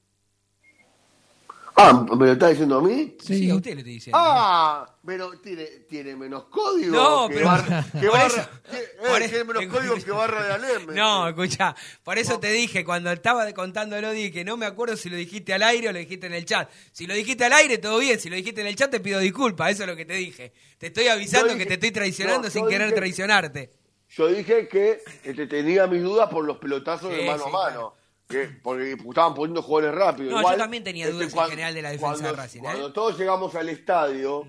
[1.75, 3.17] Ah, ¿me lo está diciendo a mí?
[3.19, 4.19] Sí, a usted le estoy diciendo.
[4.21, 8.77] Ah, pero tiene, tiene menos código No, que pero- barra, que por barra- eso- que-
[9.25, 10.85] eh, tiene menos código que barra de Alem.
[10.93, 15.09] No, escucha, por eso te dije, cuando estaba contándolo, dije que no me acuerdo si
[15.09, 16.69] lo dijiste al aire o lo dijiste en el chat.
[16.91, 18.19] Si lo dijiste al aire, todo bien.
[18.19, 19.71] Si lo dijiste en el chat, te pido disculpas.
[19.71, 20.53] Eso es lo que te dije.
[20.77, 23.71] Te estoy avisando dije- que te estoy traicionando no, sin querer dije- traicionarte.
[24.09, 27.51] Yo dije que este, tenía mis dudas por los pelotazos Sí, de mano sí, a
[27.51, 27.93] mano.
[28.27, 30.31] Que, porque estaban poniendo jugadores rápidos.
[30.41, 32.59] No, yo también tenía este, dudas en cuan- general de la defensa cuando, de Racing,
[32.59, 32.61] ¿eh?
[32.61, 32.65] Mm.
[32.65, 34.47] Cuando todos llegamos al estadio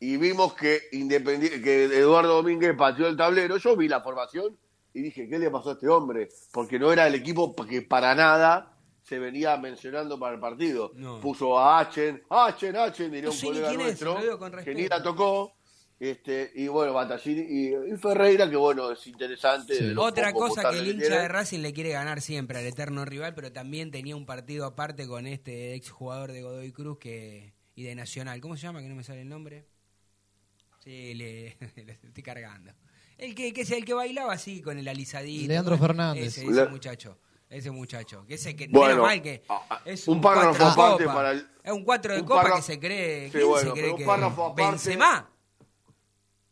[0.00, 4.56] y vimos que, Independi- que Eduardo Domínguez pateó el tablero, yo vi la formación
[4.94, 6.28] y dije, ¿qué le pasó a este hombre?
[6.52, 10.92] Porque no era el equipo que para nada se venía mencionando para el partido.
[10.94, 11.20] No.
[11.20, 14.16] Puso a Achen, Achen, Achen, diría No un colega nuestro,
[14.64, 15.52] que ni la tocó.
[16.00, 19.74] Este, y bueno, Battaglini y, y Ferreira, que bueno, es interesante.
[19.76, 19.94] Sí.
[19.98, 21.16] Otra cosa que el hincha tiene.
[21.22, 25.06] de Racing le quiere ganar siempre al eterno rival, pero también tenía un partido aparte
[25.06, 28.40] con este ex jugador de Godoy Cruz que y de Nacional.
[28.40, 28.80] ¿Cómo se llama?
[28.80, 29.66] Que no me sale el nombre.
[30.82, 32.72] Sí, le, le estoy cargando.
[33.18, 35.48] El que, que es el que bailaba así con el alisadito.
[35.48, 36.28] Leandro Fernández.
[36.28, 37.18] Ese, ese Le- muchacho.
[37.50, 38.24] Ese muchacho.
[38.26, 39.42] Que ese que Bueno, mal que
[39.84, 42.56] es un párrafo cuatro de aparte para el- Es un cuatro de un copa párrafo-
[42.56, 43.26] que se cree.
[43.26, 45.30] Sí, ¿Quién bueno, se cree pero un que párrafo aparte- Benzema?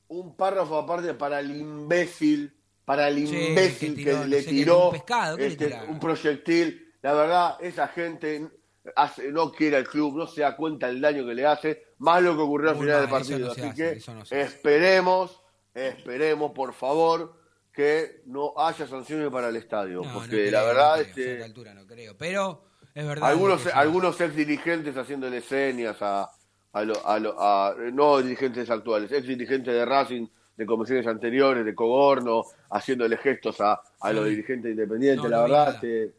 [0.08, 4.84] Un párrafo aparte para el imbécil, para el imbécil que que, tiró, no le tiró
[4.86, 6.94] un pescado, ¿qué le este, un proyectil.
[7.02, 8.48] La verdad, esa gente
[8.96, 12.22] hace- no quiere al club, no se da cuenta del daño que le hace, más
[12.22, 13.46] lo que ocurrió al final del partido.
[13.46, 15.42] no Así hace, que no esperemos,
[15.74, 17.38] esperemos, por favor,
[17.72, 21.74] que no haya sanciones para el estadio, porque creo, la verdad, no creo, este, altura
[21.74, 22.16] no creo.
[22.18, 23.28] Pero es verdad.
[23.28, 26.28] algunos algunos ex dirigentes haciéndole señas a,
[26.72, 30.26] a, lo- a lo- a- no dirigentes actuales, ex dirigentes de Racing,
[30.56, 35.42] de comisiones anteriores, de Cogorno, haciéndole gestos a, a los dirigentes independientes, No, la no
[35.44, 35.74] verdad, nada.
[35.74, 36.12] este,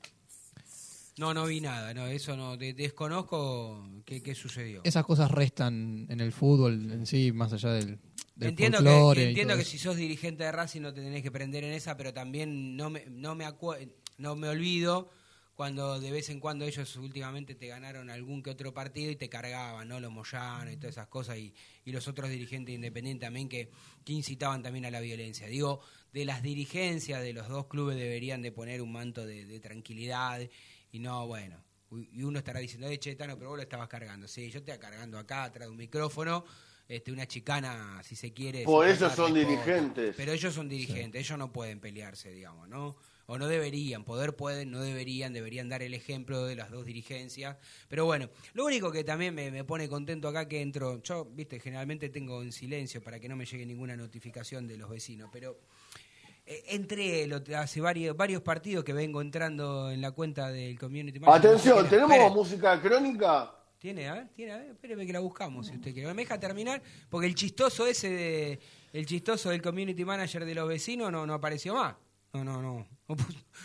[1.17, 4.81] No, no vi nada, no, eso no, de- desconozco qué, qué sucedió.
[4.85, 7.99] Esas cosas restan en el fútbol en sí, más allá del,
[8.37, 8.77] del entiendo
[9.13, 11.97] que, entiendo que si sos dirigente de Racing no te tenés que prender en esa,
[11.97, 15.09] pero también no me, no me, acue- no me olvido
[15.59, 19.27] cuando de vez en cuando ellos últimamente te ganaron algún que otro partido y te
[19.27, 19.99] cargaban, ¿no?
[19.99, 23.69] Los Moyano y todas esas cosas y, y los otros dirigentes independientes también que,
[24.05, 25.47] que incitaban también a la violencia.
[25.47, 25.81] Digo,
[26.13, 30.39] de las dirigencias de los dos clubes deberían de poner un manto de, de tranquilidad
[30.93, 34.29] y no, bueno, y uno estará diciendo, eh, Chetano, pero vos lo estabas cargando.
[34.29, 36.45] Sí, yo te estaba cargando acá, atrás de un micrófono,
[36.87, 38.63] este, una chicana, si se quiere.
[38.63, 40.15] Por eso son dirigentes.
[40.15, 42.95] Pero ellos son dirigentes, ellos no pueden pelearse, digamos, ¿no?
[43.31, 47.57] O no deberían, poder pueden, no deberían, deberían dar el ejemplo de las dos dirigencias.
[47.87, 51.59] Pero bueno, lo único que también me, me pone contento acá que entro, yo, viste,
[51.59, 55.59] generalmente tengo en silencio para que no me llegue ninguna notificación de los vecinos, pero
[56.43, 61.51] eh, entré hace varios, varios partidos que vengo entrando en la cuenta del community manager.
[61.51, 63.53] Atención, ¿tenemos música crónica?
[63.77, 66.11] Tiene, a ver, tiene, a ver, espéreme que la buscamos si usted quiere.
[66.15, 66.81] ¿Me deja terminar?
[67.07, 68.59] Porque el chistoso ese de,
[68.91, 71.93] el chistoso del community manager de los vecinos no, no apareció más.
[72.33, 72.87] No, no, no.
[73.09, 73.15] No,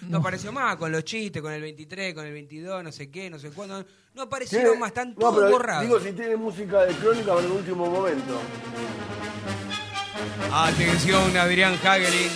[0.08, 3.28] no apareció más con los chistes, con el 23, con el 22, no sé qué,
[3.30, 3.84] no sé cuándo.
[4.14, 5.82] No, aparecieron Tiene- más, están todos pero borrados.
[5.82, 8.40] Digo, si tiene música de crónica para el último momento.
[10.52, 12.30] Atención, Adrián Hagelin,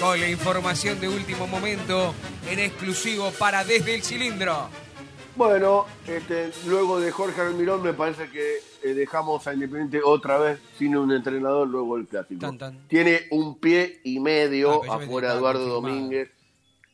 [0.00, 2.14] con la información de último momento
[2.48, 4.68] en exclusivo para Desde el Cilindro.
[5.36, 10.60] Bueno, este, luego de Jorge Almirón me parece que eh, dejamos a Independiente otra vez
[10.78, 12.40] sin un entrenador luego el clásico.
[12.40, 12.86] Tan, tan.
[12.88, 15.66] Tiene un pie y Ah, medio me afuera estaba Eduardo.
[15.80, 16.30] Domínguez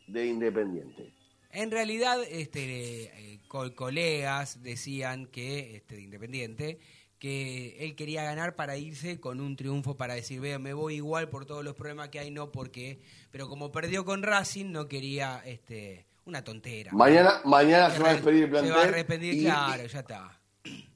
[0.07, 1.13] de Independiente.
[1.53, 3.03] En realidad, este,
[3.35, 6.79] eh, co- colegas decían que, este, de Independiente,
[7.19, 11.29] que él quería ganar para irse con un triunfo para decir, vea, me voy igual
[11.29, 13.01] por todos los problemas que hay, no porque,
[13.31, 16.91] pero como perdió con Racing, no quería, este, una tontera.
[16.93, 18.73] Mañana, mañana Se se va a despedir el Se plantel.
[18.73, 20.41] va a arrepentir, y- claro, ya está.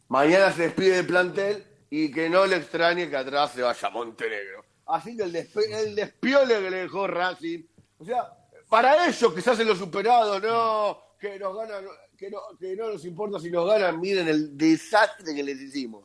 [0.09, 4.65] Mañana se despide el plantel y que no le extrañe que atrás se vaya Montenegro.
[4.87, 7.63] Así que el, despe- el despiole que le dejó Racing.
[7.99, 8.29] O sea,
[8.69, 11.85] para ellos que se hacen los superados, no, que nos ganan,
[12.19, 16.05] que no, que no nos importa si nos ganan, miren el desastre que les hicimos.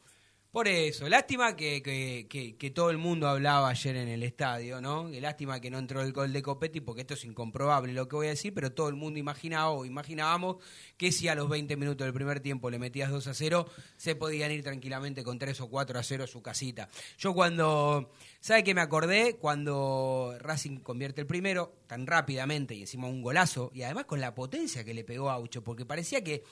[0.52, 5.08] Por eso, lástima que, que, que- todo el mundo hablaba ayer en el estadio, ¿no?
[5.14, 8.16] Y lástima que no entró el gol de Copetti, porque esto es incomprobable lo que
[8.16, 10.58] voy a decir, pero todo el mundo imaginaba o imaginábamos
[10.98, 14.16] que si a los 20 minutos del primer tiempo le metías 2 a 0, se
[14.16, 16.90] podían ir tranquilamente con 3 o 4 a 0 a su casita.
[17.20, 19.36] Yo cuando, ¿sabe qué me acordé?
[19.36, 24.34] Cuando Racing convierte el primero tan rápidamente y encima un golazo, y además con la
[24.34, 26.44] potencia que le pegó Aucho, porque parecía que,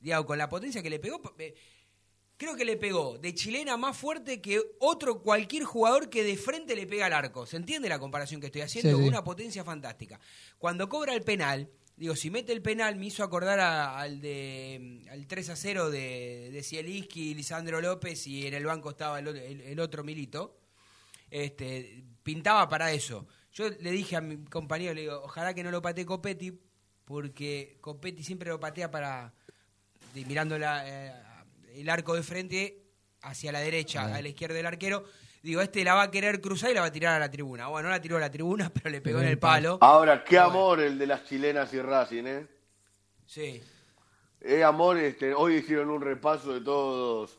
[0.00, 1.20] digamos, con la potencia que le pegó...
[1.38, 1.54] eh,
[2.38, 6.74] Creo que le pegó de chilena más fuerte que otro cualquier jugador que de frente
[6.76, 7.44] le pega al arco.
[7.46, 8.96] ¿Se entiende la comparación que estoy haciendo?
[8.96, 9.08] Sí, sí.
[9.08, 10.18] Una potencia fantástica.
[10.56, 15.04] Cuando cobra el penal, digo, si mete el penal, me hizo acordar a- al de
[15.10, 19.18] al 3 a 0 de, de Zielinski y Lisandro López y en el banco estaba
[19.18, 20.60] el, o- el- el otro Milito.
[21.30, 23.26] Este, pintaba para eso.
[23.52, 26.52] Yo le dije a mi compañero, le digo, ojalá que no lo patee Copetti,
[27.04, 29.34] porque Copetti siempre lo patea para
[30.14, 31.12] de- mirando la, eh,
[31.74, 32.82] el arco de frente
[33.22, 35.04] hacia la derecha, a la izquierda del arquero.
[35.42, 37.68] Digo, este la va a querer cruzar y la va a tirar a la tribuna.
[37.68, 39.78] Bueno, no la tiró a la tribuna, pero le pegó en el palo.
[39.80, 40.50] Ahora, qué Bueno.
[40.50, 42.46] amor el de las chilenas y Racing, ¿eh?
[43.26, 43.62] Sí.
[44.40, 47.38] Eh, amor, este, hoy hicieron un repaso de todos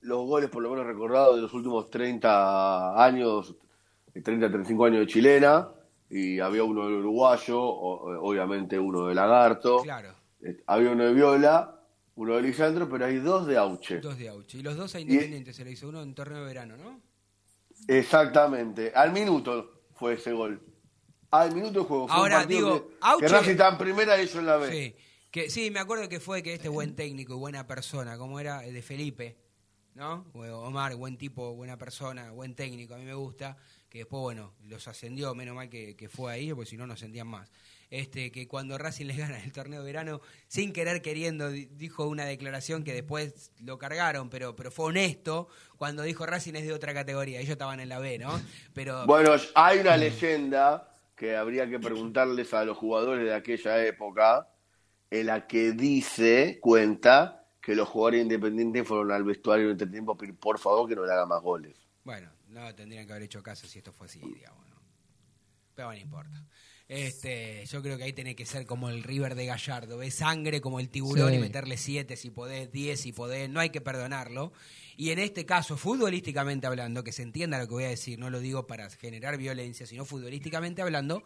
[0.00, 3.54] los goles, por lo menos recordados, de los últimos 30 años,
[4.12, 5.68] 30, 35 años de chilena,
[6.08, 10.14] y había uno del uruguayo, o- obviamente uno de Lagarto, Claro.
[10.42, 11.79] eh, había uno de Viola,
[12.20, 13.98] uno de Lisandro, pero hay dos de Auche.
[13.98, 14.58] Dos de Auchi.
[14.58, 17.00] Y los dos a Independiente se le hizo uno en torneo de verano, ¿no?
[17.88, 20.60] Exactamente, al minuto fue ese gol.
[21.30, 22.08] Al minuto de juego.
[22.08, 24.70] Fue Ahora, digo, que, Auche- que Racing está en primera y ellos en la B.
[24.70, 24.96] Sí.
[25.30, 28.66] Que, sí, me acuerdo que fue que este buen técnico y buena persona, como era
[28.66, 29.36] el de Felipe,
[29.94, 30.26] ¿no?
[30.34, 33.56] Omar, buen tipo, buena persona, buen técnico, a mí me gusta,
[33.88, 36.92] que después, bueno, los ascendió, menos mal que, que fue ahí, porque si no, no
[36.94, 37.50] ascendían más.
[37.90, 42.06] Este, que cuando Racing les gana el torneo de verano, sin querer queriendo, di- dijo
[42.06, 46.72] una declaración que después lo cargaron, pero, pero fue honesto, cuando dijo Racing es de
[46.72, 48.40] otra categoría, ellos estaban en la B, ¿no?
[48.74, 54.48] Pero Bueno, hay una leyenda que habría que preguntarles a los jugadores de aquella época,
[55.10, 60.16] en la que dice, cuenta, que los jugadores independientes fueron al vestuario en entretiempo a
[60.16, 61.76] pedir por favor que no le haga más goles.
[62.04, 64.64] Bueno, no tendrían que haber hecho caso si esto fue así, digamos.
[64.68, 64.76] ¿no?
[65.74, 66.44] pero no importa.
[66.92, 70.60] Este, yo creo que ahí tenés que ser como el River de Gallardo, ves sangre
[70.60, 71.36] como el tiburón Sí.
[71.36, 74.52] y meterle siete si podés, diez si podés, no hay que perdonarlo.
[74.96, 78.28] Y en este caso, futbolísticamente hablando, que se entienda lo que voy a decir, no
[78.28, 81.22] lo digo para generar violencia, sino futbolísticamente hablando,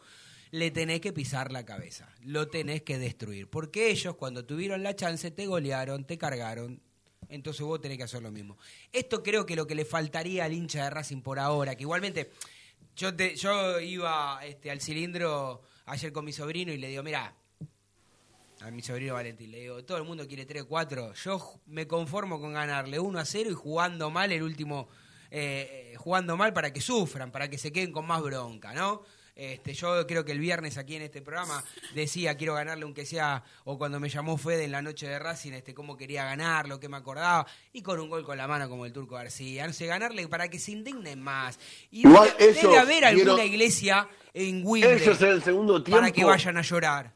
[0.51, 3.49] le tenés que pisar la cabeza, lo tenés que destruir.
[3.49, 6.83] Porque ellos cuando tuvieron la chance te golearon, te cargaron,
[7.31, 8.59] entonces vos tenés que hacer lo mismo.
[8.93, 12.31] Esto creo que lo que le faltaría al hincha de Racing por ahora, que igualmente
[12.97, 17.35] yo te, yo iba este, al cilindro ayer con mi sobrino y le digo, mira,
[18.61, 22.55] a mi sobrino Valentín, le digo, todo el mundo quiere 3-4, yo me conformo con
[22.55, 24.89] ganarle 1 a 0 y jugando mal el último,
[25.31, 29.03] eh, eh, jugando mal para que sufran, para que se queden con más bronca, ¿no?
[29.37, 33.43] Este, yo creo que el viernes aquí en este programa decía quiero ganarle aunque sea,
[33.65, 36.89] o cuando me llamó Fede en la noche de Racing, este, cómo quería ganarlo, qué
[36.89, 39.87] me acordaba, y con un gol con la mano como el Turco García, no sé,
[39.87, 41.59] ganarle para que se indignen más.
[41.91, 46.01] Y Igual debe, haber alguna iglesia en el segundo tiempo.
[46.01, 47.13] para que vayan a llorar.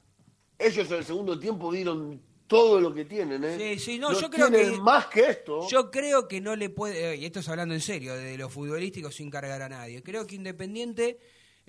[0.59, 3.77] Ellos en el segundo tiempo dieron todo lo que tienen, ¿eh?
[3.77, 5.69] Sí, sí, no, yo creo que- más que esto.
[5.69, 9.13] Yo creo que no le puede, y esto es hablando en serio, de lo futbolístico
[9.13, 10.03] sin cargar a nadie.
[10.03, 11.19] Creo que Independiente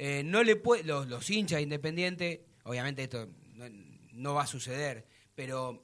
[0.01, 3.65] eh, no le puede, los, los hinchas de Independiente, obviamente esto no,
[4.13, 5.83] no va a suceder, pero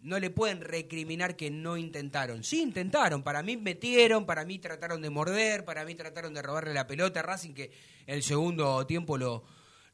[0.00, 2.42] no le pueden recriminar que no intentaron.
[2.42, 6.74] Sí intentaron, para mí metieron, para mí trataron de morder, para mí trataron de robarle
[6.74, 7.70] la pelota a Racing, que
[8.06, 9.44] el segundo tiempo lo,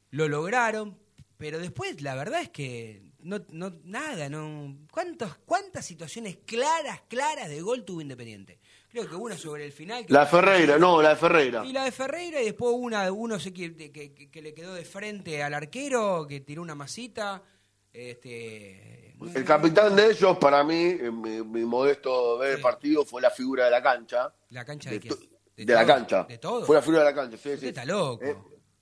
[0.09, 0.99] lo lograron,
[1.37, 7.51] pero después la verdad es que no, no nada, no ¿cuántos, cuántas situaciones claras, claras
[7.51, 8.61] de gol tuvo Independiente.
[8.93, 10.05] Creo que una sobre el final.
[10.05, 11.65] que- La de Ferreira, no, la de Ferreira.
[11.65, 13.91] y la de Ferreira y después una uno sé que, que,
[14.31, 17.43] que- le quedó de frente al arquero, que tiró una masita.
[17.91, 22.63] Este, El capitán de ellos, para mí, en mi, mi modesto ver el Sí.
[22.63, 24.35] partido, fue la figura de la cancha.
[24.51, 25.67] ¿La cancha de, de, quién?
[25.67, 26.25] de la cancha.
[26.25, 26.67] ¿De todo?
[26.67, 27.55] Fue la figura de la cancha, sí, sí.
[27.55, 28.23] Usted está loco.
[28.25, 28.37] Eh,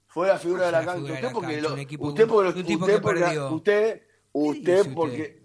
[0.08, 0.94] fue la figura de la cancha.
[1.06, 1.56] de Usted porque
[2.00, 2.66] usted porque usted
[3.52, 5.39] usted ¿Qué usted dice porque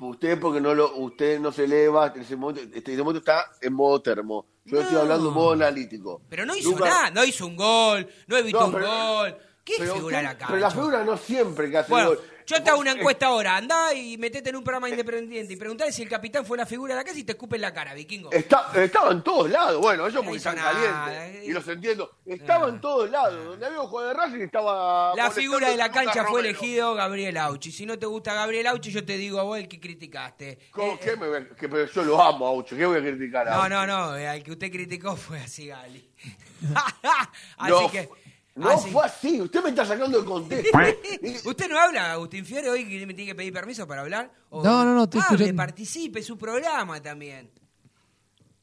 [0.00, 0.38] usted?
[0.40, 3.50] porque no lo usted no se eleva en ese momento, este, en ese momento está
[3.60, 4.46] en modo termo.
[4.64, 6.22] Yo estoy hablando en modo analítico.
[6.28, 9.36] Pero no hizo nada, no hizo un gol, no evitó No, un gol.
[9.64, 10.46] ¿Qué pero figura la cancha?
[10.48, 12.20] Pero la figura no siempre que hace Bueno, gol.
[12.46, 15.56] Yo te hago una Eh, encuesta ahora, andá y metete en un programa independiente y
[15.56, 17.72] preguntale si el capitán fue la figura de la casa y te escupe en la
[17.72, 18.30] cara, vikingo.
[18.32, 21.42] Está, estaba en todos lados, bueno, ellos No porque están calientes.
[21.42, 21.44] eh.
[21.46, 22.18] Y los entiendo.
[22.26, 22.68] Estaba Ah.
[22.70, 23.44] en todos lados.
[23.44, 25.14] Donde había un juego de Racing estaba.
[25.16, 27.72] La figura de la cancha fue elegido Gabriel Auchi.
[27.72, 30.58] Si no te gusta Gabriel Auchi, yo te digo a vos el que criticaste.
[30.70, 30.92] ¿Cómo?
[30.94, 33.00] Eh, ¿Qué me voy a- que- pero yo lo amo a Aucho, ¿qué voy a
[33.02, 36.10] criticar a No, no, no, eh, al que usted criticó fue a Sigali.
[37.58, 38.08] así No, que.
[38.56, 40.78] No así- fue así, usted me está sacando de contexto.
[41.48, 44.30] ¿Usted no habla, Agustín Fiore, hoy que me tiene que pedir permiso para hablar?
[44.50, 45.56] ¿O- No, no, no, estoy Hable, escuchando.
[45.60, 47.50] participe, su programa también.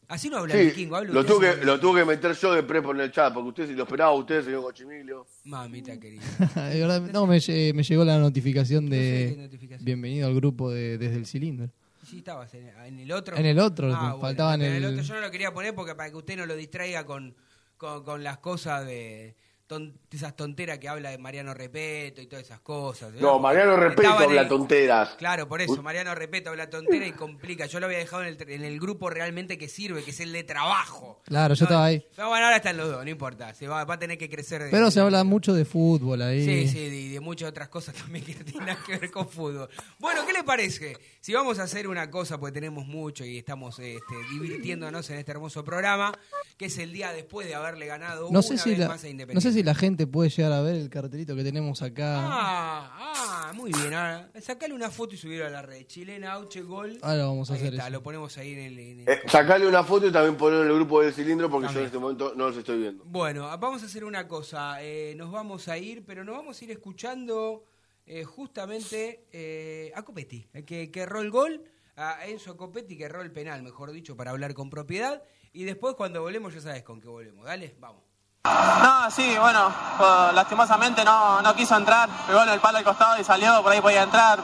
[0.07, 2.33] Así no habla Sí, el vikingo, habla lo usted tuve, que, lo tuve que meter
[2.35, 5.25] yo de prepo en el chat, porque usted si lo esperaba usted, señor Cochimilio.
[5.45, 6.21] Mamita querida.
[6.69, 9.85] De verdad, no, me, lle- me llegó la notificación No sé de notificación.
[9.85, 11.69] bienvenido al grupo de Desde el Cilindro.
[12.05, 13.37] Sí, estabas en, en el otro.
[13.37, 15.73] En el otro, Ah, bueno, faltaba en pero el- otro yo no lo quería poner
[15.73, 17.33] porque para que usted no lo distraiga con,
[17.77, 19.37] con, con las cosas de
[19.71, 23.13] ton- esas tonteras que habla de Mariano Repeto y todas esas cosas.
[23.13, 25.11] No, Mariano Repeto habla tonteras.
[25.17, 27.65] Claro, por eso, Mariano Repeto habla tontera y complica.
[27.67, 30.33] Yo lo había dejado en el, en el grupo realmente que sirve, que es el
[30.33, 31.21] de trabajo.
[31.25, 32.05] Claro, yo estaba ahí.
[32.17, 33.53] No, bueno, ahora están los dos, no importa.
[33.53, 34.63] Se va, va a tener que crecer.
[34.63, 36.43] de- Pero se habla mucho de fútbol ahí.
[36.43, 39.29] Sí, sí, y de, muchas otras cosas también que no tienen nada que ver con
[39.29, 39.69] fútbol.
[39.99, 40.97] Bueno, ¿qué le parece?
[41.21, 45.31] Si vamos a hacer una cosa, porque tenemos mucho y estamos este, divirtiéndonos en este
[45.31, 46.11] hermoso programa,
[46.57, 49.03] que es el día después de haberle ganado No una sé, si vez la, más
[49.03, 49.33] a Independiente.
[49.35, 52.17] no sé si la gente puede llegar a ver el cartelito que tenemos acá.
[52.19, 53.93] Ah, ah, muy bien.
[53.93, 55.85] Ahora, sacale una foto y subirlo a la red.
[55.85, 56.97] Chilena, Auche, gol.
[57.01, 57.91] Ahora vamos a Ahí hacer está, eso.
[57.93, 58.79] lo ponemos ahí en el...
[58.79, 61.67] en el- Eh, sacarle una foto y también ponerlo en el grupo del cilindro, porque
[61.67, 61.75] También.
[61.75, 63.03] yo en este momento no los estoy viendo.
[63.05, 64.81] Bueno, vamos a hacer una cosa.
[64.83, 67.65] eh, nos vamos a ir, pero nos vamos a ir escuchando
[68.05, 71.63] eh, justamente eh, a Copetti, el que, que erró el gol,
[71.95, 75.21] a Enzo Copetti que erró el penal, mejor dicho, para hablar con propiedad.
[75.53, 77.45] Y después cuando volvemos ya sabes con qué volvemos.
[77.45, 78.03] Dale, vamos.
[78.43, 83.19] No, sí, bueno, pues, lastimosamente no, no quiso entrar, pegó en el palo al costado
[83.19, 84.39] y salió, por ahí podía entrar.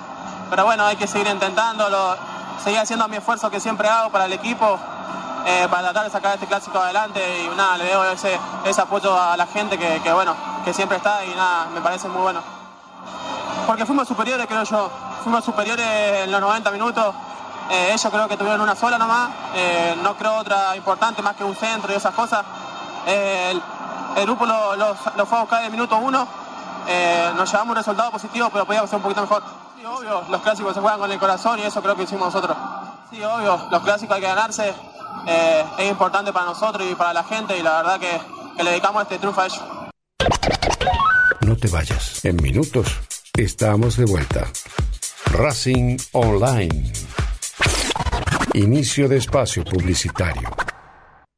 [0.52, 2.16] Pero bueno, hay que seguir intentándolo,
[2.64, 4.78] seguir haciendo mi esfuerzo que siempre hago para el equipo,
[5.46, 9.20] eh, para tratar de sacar este clásico adelante y nada, le debo ese, ese apoyo
[9.20, 12.42] a la gente que, que, bueno, que siempre está y nada, me parece muy bueno.
[13.66, 14.92] Porque fuimos superiores, creo yo,
[15.24, 15.86] fuimos superiores
[16.24, 17.16] en los 90 minutos.
[17.72, 21.44] Eh, ellos creo que tuvieron una sola nomás, eh, no creo otra importante más que
[21.44, 22.46] un centro y esas cosas.
[23.08, 23.60] Eh,
[24.18, 24.96] el grupo lo,
[25.26, 26.28] fue a buscar en el minuto uno,
[26.88, 29.44] eh, nos llevamos un resultado positivo, pero podíamos ser un poquito mejor.
[29.78, 32.58] Sí, obvio, los clásicos se juegan con el corazón y eso creo que hicimos nosotros.
[33.12, 34.74] Sí, obvio, los clásicos hay que ganarse,
[35.28, 38.20] eh, es importante para nosotros y para la gente y la verdad que,
[38.58, 39.64] que le dedicamos este triunfo a ellos.
[41.42, 42.26] No te vayas.
[42.26, 42.88] En minutos
[43.36, 44.48] estamos de vuelta.
[45.32, 46.92] Racing Online.
[48.54, 50.50] Inicio de espacio publicitario.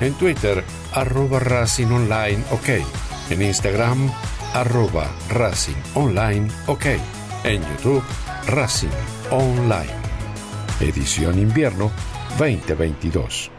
[0.00, 2.68] En Twitter, arroba Racing Online OK.
[3.28, 4.10] En Instagram,
[4.54, 6.86] arroba Racing Online OK.
[7.44, 8.02] En YouTube,
[8.46, 8.88] Racing
[9.30, 9.92] Online.
[10.80, 11.90] Edición Invierno
[12.38, 13.50] 2022.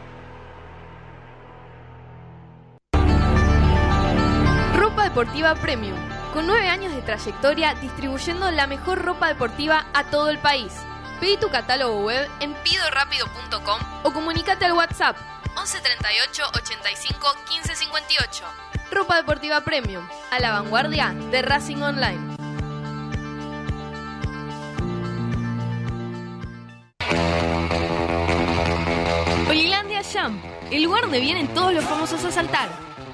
[4.76, 5.96] Ropa deportiva premium.
[6.32, 10.72] Con nueve años de trayectoria distribuyendo la mejor ropa deportiva a todo el país.
[11.20, 15.16] Pedí tu catálogo web en pidorapido.com o comunícate al WhatsApp
[15.54, 18.44] 11 38 85 15 58.
[18.90, 22.36] Ropa deportiva premium, a la vanguardia de Racing Online.
[29.48, 32.70] Olilandia Jump, el lugar donde vienen todos los famosos a saltar.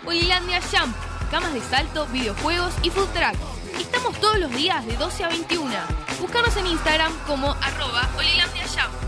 [0.07, 0.97] Olilandia Jump,
[1.30, 3.36] camas de salto, videojuegos y food track.
[3.80, 5.70] Estamos todos los días de 12 a 21.
[6.20, 9.08] Búscanos en Instagram como arroba Olilandia Jump.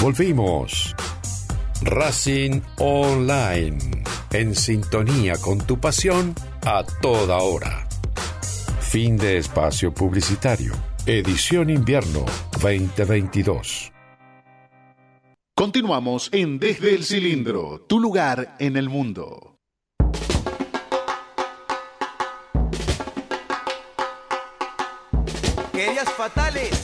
[0.00, 0.94] Volvimos.
[1.82, 3.78] Racing Online.
[4.30, 7.88] En sintonía con tu pasión a toda hora.
[8.80, 10.72] Fin de espacio publicitario.
[11.04, 12.24] Edición Invierno
[12.62, 13.92] 2022.
[15.56, 19.56] Continuamos en Desde el Cilindro, tu lugar en el mundo.
[25.72, 26.77] Querías fatales.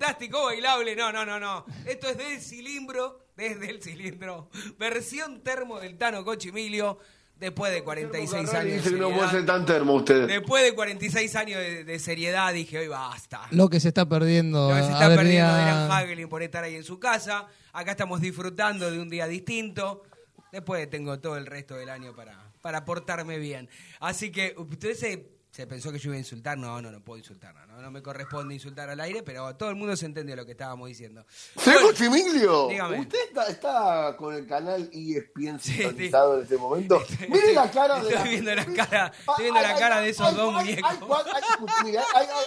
[0.00, 0.96] Fantástico Bailable.
[0.96, 1.66] No, no, no, no.
[1.84, 4.48] Esto es del cilindro, desde el cilindro.
[4.78, 6.98] Versión termo del Tano Cochimilio.
[7.36, 8.84] Después de 46 años.
[8.84, 10.26] de no puede ser tan termo usted.
[10.26, 13.46] Después de 46 años de, de seriedad, dije, hoy basta.
[13.50, 14.70] Lo que se está perdiendo.
[14.70, 17.46] Lo que se está perdiendo Adrián Hagelin por estar ahí en su casa.
[17.72, 20.02] Acá estamos disfrutando de un día distinto.
[20.50, 23.68] Después tengo todo el resto del año para, para portarme bien.
[24.00, 26.56] Así que usted se, se pensó que yo iba a insultar.
[26.58, 27.54] No, no, no puedo insultar.
[27.54, 30.44] No, no, no me corresponde insultar al aire, pero todo el mundo se entendió lo
[30.44, 31.24] que estábamos diciendo.
[31.64, 33.00] Bueno, Chimiglio, dígame.
[33.00, 37.00] ¿usted está, está con el canal ESPN Sí, sintonizado en este momento?
[37.00, 39.96] Estoy- Mire la cara de estoy viendo la cara- Ay, estoy viendo la ay, cara
[39.96, 40.90] ay, de esos hay- dos muñecos.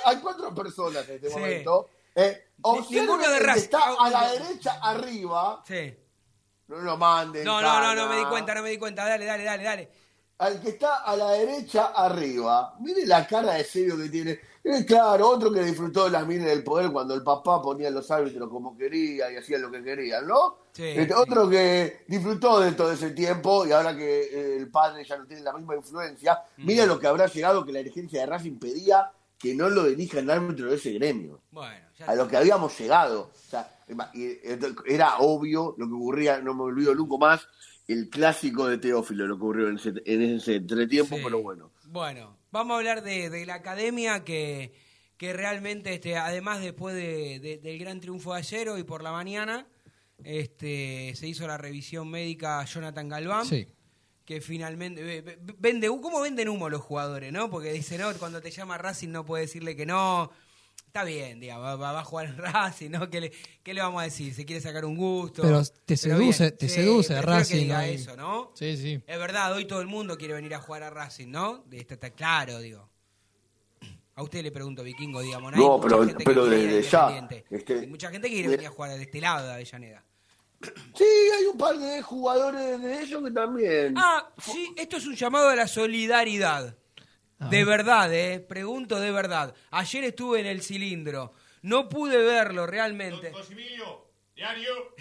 [0.05, 1.36] Hay, cuatro personas en este Sí.
[1.36, 1.89] momento.
[2.15, 2.49] Eh,
[2.89, 3.61] ninguno de Racing.
[3.63, 5.63] está a la derecha arriba.
[5.67, 5.93] Sí.
[6.67, 7.43] No lo manden.
[7.43, 9.05] No, no, no, no me di cuenta, no me di cuenta.
[9.05, 9.91] Dale, dale, dale, dale.
[10.39, 14.39] Al que está a la derecha arriba, mire la cara de serio que tiene.
[14.66, 18.09] Eh, claro, otro que disfrutó de las minas del poder cuando el papá ponía los
[18.09, 20.59] árbitros como quería y hacían lo que querían, ¿no?
[20.72, 21.14] Sí, Este, sí.
[21.14, 25.26] Otro que disfrutó de todo ese tiempo y ahora que eh, el padre ya no
[25.28, 26.66] tiene la misma influencia, Mm.
[26.66, 30.20] mira lo que habrá llegado que la dirigencia de Racing pedía que no lo dirija
[30.20, 31.41] el árbitro de ese gremio.
[31.51, 33.32] Bueno, ya A lo que habíamos llegado.
[33.36, 33.70] O sea,
[34.86, 37.47] era obvio lo que ocurría, no me olvido nunca más,
[37.88, 41.22] el clásico de Teófilo, lo que ocurrió en ese, en ese entretiempo, Sí.
[41.24, 41.72] pero bueno.
[41.86, 44.71] Bueno, vamos a hablar de, de la academia que,
[45.17, 49.11] que realmente, este, además después de- de- del gran triunfo de ayer, hoy por la
[49.11, 49.67] mañana,
[50.23, 53.45] este, se hizo la revisión médica a Jonathan Galván.
[53.45, 53.67] Sí.
[54.25, 57.49] Que finalmente ve- ve- vende, ¿cómo venden humo los jugadores, no?
[57.49, 60.31] Porque dicen, no, cuando te llama Racing no puede decirle que no.
[60.95, 63.09] Está bien, digamos, va, va a jugar en Racing, ¿no?
[63.09, 63.31] ¿Qué le,
[63.63, 64.31] ¿Qué le vamos a decir?
[64.31, 65.41] ¿Se quiere sacar un gusto?
[65.41, 67.67] Pero te seduce, te Sí, seduce Racing.
[67.67, 68.51] que eso, ¿no?
[68.53, 69.01] Sí, sí.
[69.07, 71.63] Es verdad, hoy todo el mundo quiere venir a jugar a Racing, ¿no?
[71.71, 72.87] Está, está claro, digo.
[74.13, 75.51] A usted le pregunto, Vikingo, digamos.
[75.53, 75.57] ¿no?
[75.57, 78.91] No, pero- pero desde ya, este, Hay mucha gente que quiere de- venir a jugar
[78.95, 80.03] de este lado de Avellaneda.
[80.95, 81.03] Sí,
[81.39, 83.95] hay un par de jugadores de ellos que también.
[83.97, 86.77] Ah, sí, esto es un llamado a la solidaridad.
[87.49, 88.39] De verdad, eh.
[88.39, 89.53] Pregunto de verdad.
[89.71, 91.33] Ayer estuve en el cilindro.
[91.63, 93.31] No pude verlo realmente.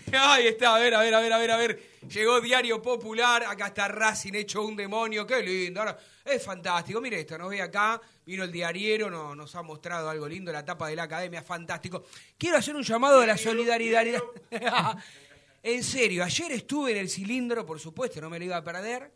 [0.12, 1.82] Ahí está, a ver, a ver, a ver, a ver, a ver.
[2.09, 5.80] Llegó Diario Popular, acá está Racing hecho un demonio, qué lindo.
[5.80, 10.11] Ahora, es fantástico, mire esto, nos ve acá, vino el diariero, no- nos ha mostrado
[10.11, 12.05] algo lindo, la tapa de la academia, fantástico.
[12.36, 14.05] Quiero hacer un llamado a la solidaridad.
[15.62, 19.11] en serio, ayer estuve en el cilindro, por supuesto, no me lo iba a perder,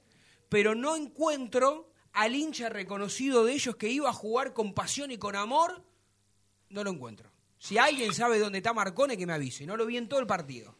[0.49, 5.19] pero no encuentro al hincha reconocido de ellos que iba a jugar con pasión y
[5.19, 5.83] con amor,
[6.71, 7.31] no lo encuentro.
[7.59, 9.65] Si alguien sabe dónde está Marcone, que me avise.
[9.67, 10.75] No lo vi en todo el partido.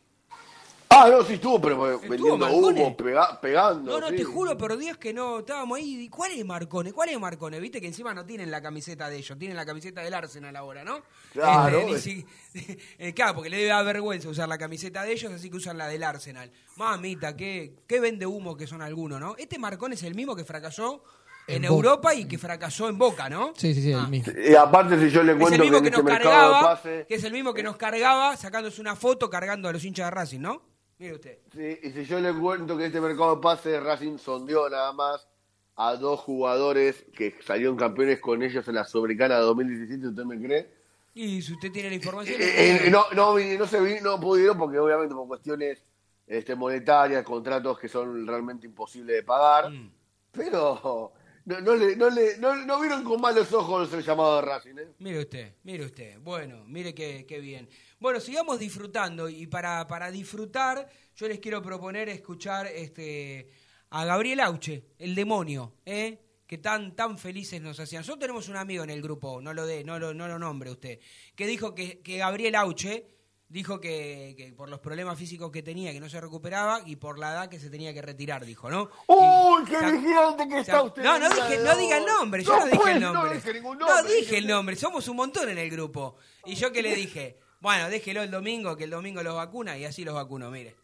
[0.89, 2.81] Ah, no, sí estuvo, pero vendiendo Marcone?
[2.81, 3.91] humo, pega- pegando.
[3.93, 4.17] No, no, sí.
[4.17, 6.09] te juro por Dios que no estábamos ahí.
[6.09, 6.93] ¿Cuál es Marcone?
[6.93, 7.61] ¿Cuál es Marcone?
[7.61, 10.85] Viste que encima no tienen la camiseta de ellos, tienen la camiseta del Arsenal ahora,
[10.85, 11.03] ¿no?
[11.33, 11.81] Claro.
[11.81, 12.27] Este, si-
[12.99, 15.77] eh, claro, porque le debe dar vergüenza usar la camiseta de ellos, así que usan
[15.77, 16.51] la del Arsenal.
[16.77, 19.35] Mamita, qué, qué vende humo que son algunos, ¿no?
[19.37, 21.03] Este Marcone es el mismo que fracasó
[21.47, 21.65] en.
[21.65, 23.53] Europa y que fracasó en Boca, ¿no?
[23.57, 24.03] Sí, sí, sí, Ah.
[24.05, 24.33] el mismo.
[24.39, 27.07] Y aparte, si yo le Es el cuento que este nos mercado de cargaba, pase.
[27.09, 30.11] que es el mismo que nos cargaba sacándose una foto cargando a los hinchas de
[30.11, 30.63] Racing, ¿no?
[30.99, 31.39] Mire usted.
[31.55, 35.29] Sí, y si yo le cuento que este mercado de pase Racing sondeó nada más
[35.77, 40.41] a dos jugadores que salieron campeones con ellos en la Sudamericana de 2017, ¿usted me
[40.41, 40.71] cree?
[41.15, 42.41] Y si usted tiene la información...
[42.41, 45.85] Eh, eh, no, no, no se vi, no pudieron porque obviamente por cuestiones
[46.27, 49.71] este, monetarias, contratos que son realmente imposibles de pagar.
[49.71, 49.91] Mm.
[50.33, 51.13] Pero
[51.47, 54.79] no, no, le, no, le, no, no vieron con malos ojos el llamado de Racing,
[54.79, 54.89] ¿eh?
[54.99, 56.19] Mire usted, mire usted.
[56.19, 57.69] Bueno, mire qué, qué bien.
[58.01, 63.49] Bueno, sigamos disfrutando y para, para disfrutar yo les quiero proponer escuchar este
[63.91, 66.19] a Gabriel Auche, el demonio, ¿eh?
[66.49, 68.01] que tan tan felices nos hacían.
[68.01, 70.71] Nosotros tenemos un amigo en el grupo, no lo de, no lo, no lo nombre
[70.71, 70.99] usted,
[71.37, 73.07] que dijo que, que Gabriel Auche
[73.49, 77.19] dijo que, que, por los problemas físicos que tenía, que no se recuperaba, y por
[77.19, 78.89] la edad que se tenía que retirar, dijo, ¿no?
[79.07, 81.03] ¡Uy, qué vigilante que está usted!
[81.05, 83.35] No, no dije, no diga el nombre, yo No, no, dije pues, el no nombre.
[83.37, 86.17] dije ningún No nombre, dije dije- el nombre, somos un montón en el grupo.
[86.45, 89.85] Y yo que le dije, bueno, déjelo el domingo, que el domingo los vacuna, y
[89.85, 90.75] así los vacuno, mire.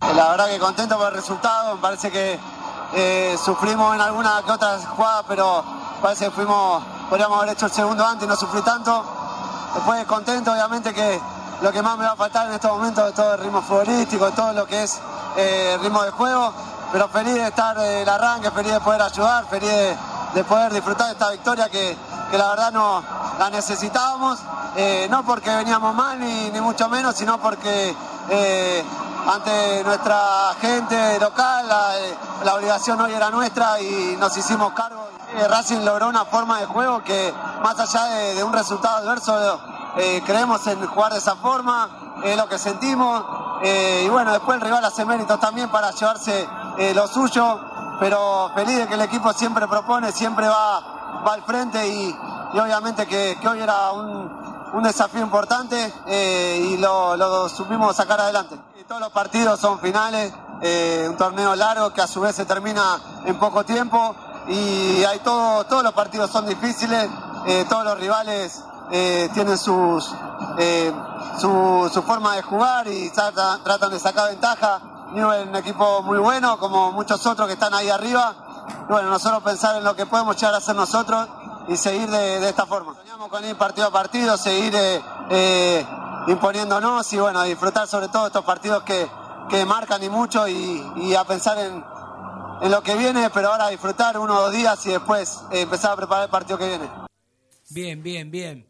[0.00, 2.38] La verdad que contento por el resultado, me parece que
[2.94, 5.64] eh, sufrimos en alguna que otra jugada, pero
[6.02, 9.02] parece que fuimos, podríamos haber hecho el segundo antes y no sufrí tanto.
[9.74, 11.18] Después contento, obviamente que
[11.62, 14.30] lo que más me va a faltar en estos momentos es todo el ritmo futbolístico,
[14.32, 14.98] todo lo que es
[15.36, 16.52] eh, ritmo de juego,
[16.92, 19.96] pero feliz de estar en el arranque, feliz de poder ayudar, feliz de,
[20.34, 21.96] de poder disfrutar de esta victoria que,
[22.30, 23.02] que la verdad no
[23.38, 24.38] la necesitábamos,
[24.76, 27.94] eh, no porque veníamos mal ni, ni mucho menos, sino porque
[28.28, 28.84] eh,
[29.26, 32.16] ante nuestra gente local la, eh,
[32.54, 35.08] obligación hoy era nuestra y nos hicimos cargo.
[35.36, 37.32] Eh, Racing logró una forma de juego que
[37.62, 39.58] más allá de un resultado adverso
[39.96, 41.88] eh, creemos en jugar de esa forma,
[42.22, 43.24] es lo que sentimos
[43.62, 47.60] eh, y bueno, después el rival hace méritos también para llevarse eh, lo suyo,
[47.98, 52.14] pero feliz de que el equipo siempre propone, siempre va, va al frente y,
[52.52, 55.94] y obviamente que, que hoy era un, un desafío importante
[56.58, 58.58] y lo, lo supimos sacar adelante.
[58.86, 60.32] Todos los partidos son finales,
[61.08, 64.14] un torneo largo que a su vez se termina en poco tiempo
[64.46, 67.08] y hay todo, todos los partidos son difíciles,
[67.68, 70.14] todos los rivales eh, tienen sus,
[70.58, 70.92] eh,
[71.38, 74.80] su, su forma de jugar y tratan, tratan de sacar ventaja.
[75.12, 78.34] Newell es un equipo muy bueno, como muchos otros que están ahí arriba.
[78.88, 81.28] Y bueno, nosotros pensar en lo que podemos llegar a hacer nosotros
[81.68, 82.94] y seguir de, de esta forma.
[82.94, 85.86] Soñamos con ir partido a partido, seguir eh, eh,
[86.28, 89.08] imponiéndonos y bueno, disfrutar sobre todo estos partidos que,
[89.48, 91.84] que marcan y mucho y, y a pensar en,
[92.60, 95.92] en lo que viene, pero ahora disfrutar uno o dos días y después eh, empezar
[95.92, 96.90] a preparar el partido que viene.
[97.70, 98.66] Bien, bien, bien.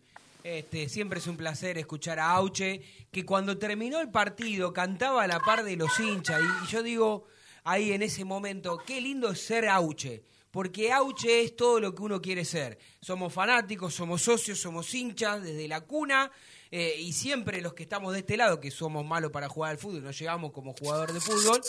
[0.47, 2.81] Este, siempre es un placer escuchar a Auche,
[3.11, 6.41] que cuando terminó el partido cantaba a la par de los hinchas.
[6.41, 7.27] Y, yo digo
[7.65, 10.23] ahí en ese momento, qué lindo es ser Auche,
[10.53, 12.79] porque Auche es todo lo que uno quiere ser.
[13.01, 16.31] Somos fanáticos, somos socios, somos hinchas desde la cuna.
[16.71, 19.79] eh, y siempre los que estamos de este lado, que somos malos para jugar al
[19.79, 21.61] fútbol, nos llegamos como jugador de fútbol,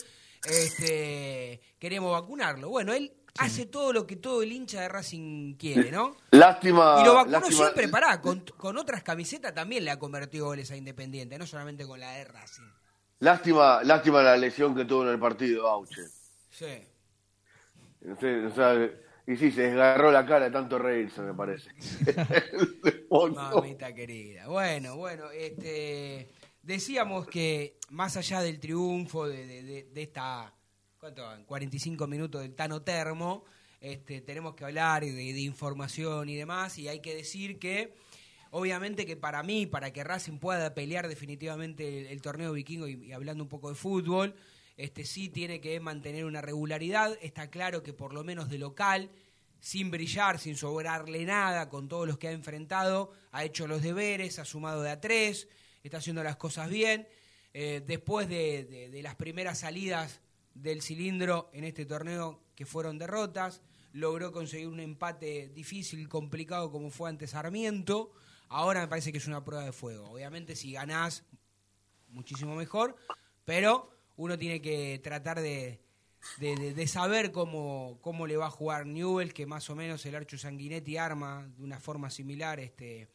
[0.44, 2.70] este, queremos vacunarlo.
[2.70, 6.16] Bueno, él hace todo lo que todo el hincha de Racing quiere, ¿no?
[6.32, 6.98] Lástima.
[7.02, 10.70] Y lo vacunó lástima- siempre, pará, con, con otras camisetas también le ha convertido goles
[10.72, 12.64] a Independiente, no solamente con la de Racing.
[13.20, 16.02] Lástima, lástima la lesión que tuvo en el partido, Auche.
[16.52, 16.66] Sí.
[18.10, 18.16] O
[18.56, 18.90] sea,
[19.26, 21.70] y sí, se desgarró la cara de tanto reírse, me parece.
[23.10, 24.48] Mamita querida.
[24.48, 26.30] Bueno, bueno, este
[26.62, 30.54] decíamos que más allá del triunfo de- de esta
[31.00, 31.44] ¿cuánto van?
[31.46, 33.46] 45 minutos del Tano Termo,
[33.80, 37.94] este, tenemos que hablar de, información y demás, y hay que decir que
[38.52, 43.44] obviamente que para mí, para que Racing pueda pelear definitivamente el, torneo vikingo y, hablando
[43.44, 44.36] un poco de fútbol,
[44.78, 49.10] este sí tiene que mantener una regularidad, está claro que por lo menos de local,
[49.60, 54.38] sin brillar, sin sobrarle nada, con todos los que ha enfrentado, ha hecho los deberes,
[54.38, 55.48] ha sumado de a tres,
[55.84, 57.08] está haciendo las cosas bien.
[57.54, 60.22] Eh, después de, de- de las primeras salidas
[60.62, 63.62] del cilindro en este torneo, que fueron derrotas,
[63.94, 68.12] logró conseguir un empate difícil, complicado como fue ante Sarmiento.
[68.50, 70.10] Ahora me parece que es una prueba de fuego.
[70.10, 71.24] Obviamente si ganás,
[72.10, 72.96] muchísimo mejor,
[73.46, 75.82] pero uno tiene que tratar de,
[76.40, 80.38] de, saber cómo, cómo le va a jugar Newell, que más o menos el Archo
[80.38, 83.10] Sanguinetti arma de una forma similar este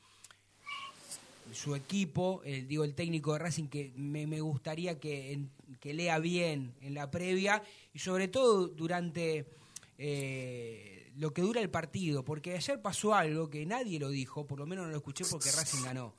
[1.52, 5.46] su equipo, el, digo el técnico de Racing que me, gustaría que,
[5.82, 7.62] lea bien en la previa
[7.92, 9.46] y sobre todo durante
[9.98, 14.58] eh, lo que dura el partido, porque ayer pasó algo que nadie lo dijo, por
[14.58, 16.14] lo menos no lo escuché porque Racing ganó.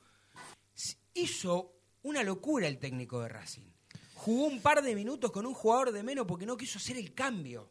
[1.14, 1.72] Hizo
[2.02, 3.66] una locura el técnico de Racing.
[4.14, 7.14] Jugó un par de minutos con un jugador de menos porque no quiso hacer el
[7.14, 7.68] cambio.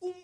[0.00, 0.14] Un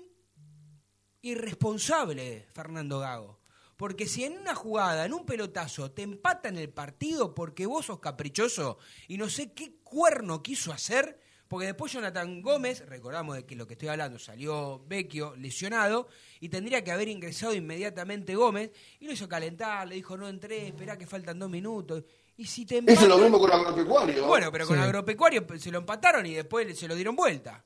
[1.22, 3.41] irresponsable Fernando Gago.
[3.82, 7.98] Porque si en una jugada, en un pelotazo, te empatan el partido porque vos sos
[7.98, 8.78] caprichoso
[9.08, 11.18] y no sé qué cuerno quiso hacer,
[11.48, 16.06] porque después Jonathan Gómez, recordamos de que lo que estoy hablando, salió Vecchio lesionado
[16.38, 18.70] y tendría que haber ingresado inmediatamente Gómez
[19.00, 22.04] y lo hizo calentar, le dijo no entré, esperá que faltan dos minutos.
[22.36, 24.26] Y si te Hizo empatan- lo mismo con Agropecuario.
[24.28, 24.82] Bueno, pero con Sí.
[24.84, 27.64] Agropecuario se lo empataron y después se lo dieron vuelta.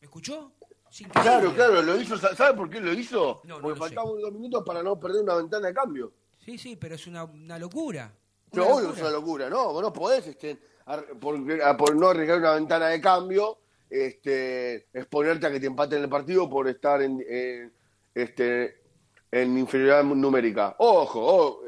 [0.00, 0.52] ¿Me escuchó?
[1.12, 2.16] Claro, claro, lo hizo.
[2.16, 3.40] ¿Sabe por qué lo hizo?
[3.44, 6.12] No, no Porque faltaban dos minutos para no perder una ventana de cambio.
[6.38, 8.12] Sí, sí, pero es una, una locura.
[8.52, 9.72] No, Una obvio es una locura, ¿no?
[9.72, 10.56] Vos no podés, este,
[11.20, 13.58] por, a- por no arriesgar una ventana de cambio,
[13.90, 17.72] este, exponerte a que te empaten el partido por estar en, en,
[18.14, 18.76] este,
[19.32, 20.76] en inferioridad numérica.
[20.78, 21.60] Ojo, oh,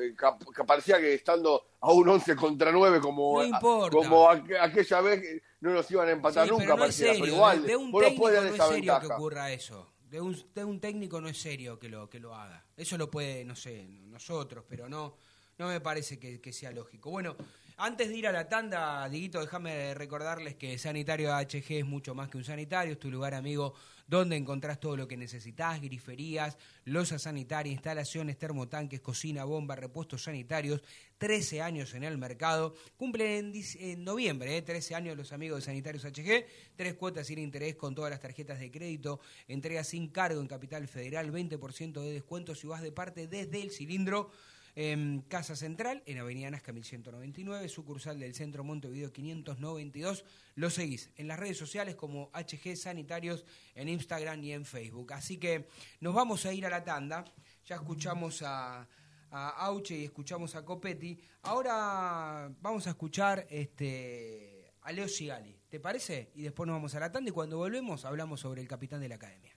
[0.55, 3.91] que parecía que estando a un 11 contra 9 como, No importa.
[3.97, 7.21] como aqu- aquella vez no nos iban a empatar Sí, nunca, pero no parecía, serio.
[7.25, 9.93] pero igual, de, de un vos técnico no es serio que ocurra eso.
[10.09, 12.65] De un, de un técnico no es serio que lo, que lo haga.
[12.77, 15.17] Eso lo puede, no sé, nosotros, pero no,
[15.59, 17.11] no me parece que, que sea lógico.
[17.11, 17.37] Bueno,
[17.79, 22.29] antes de ir a la tanda, Diguito, déjame recordarles que Sanitario HG es mucho más
[22.29, 23.75] que un sanitario, es tu lugar amigo
[24.07, 30.83] donde encontrás todo lo que necesitas, griferías, losa sanitaria, instalaciones, termotanques, cocina, bomba, repuestos sanitarios,
[31.19, 36.05] 13 años en el mercado, cumplen en, noviembre, eh, 13 años los amigos de Sanitarios
[36.05, 36.47] HG,
[36.77, 40.87] tres cuotas sin interés con todas las tarjetas de crédito, entrega sin cargo en Capital
[40.89, 44.31] Federal, 20% de descuento si vas de parte desde el cilindro,
[44.77, 50.25] en Casa Central, en Avenida Nazca 1199, sucursal del Centro Montevideo 592.
[50.55, 55.15] Lo seguís en las redes sociales como HG Sanitarios en Instagram y en Facebook.
[55.15, 55.67] Así que
[56.01, 57.25] nos vamos a ir a la tanda.
[57.65, 58.87] Ya escuchamos a,
[59.31, 61.19] a Auche y escuchamos a Copetti.
[61.43, 65.59] Ahora vamos a escuchar este, a Leo Sigali.
[65.71, 66.33] ¿Te parece?
[66.35, 69.09] Y después nos vamos a la tanda y cuando volvemos hablamos sobre el capitán de
[69.09, 69.56] la academia.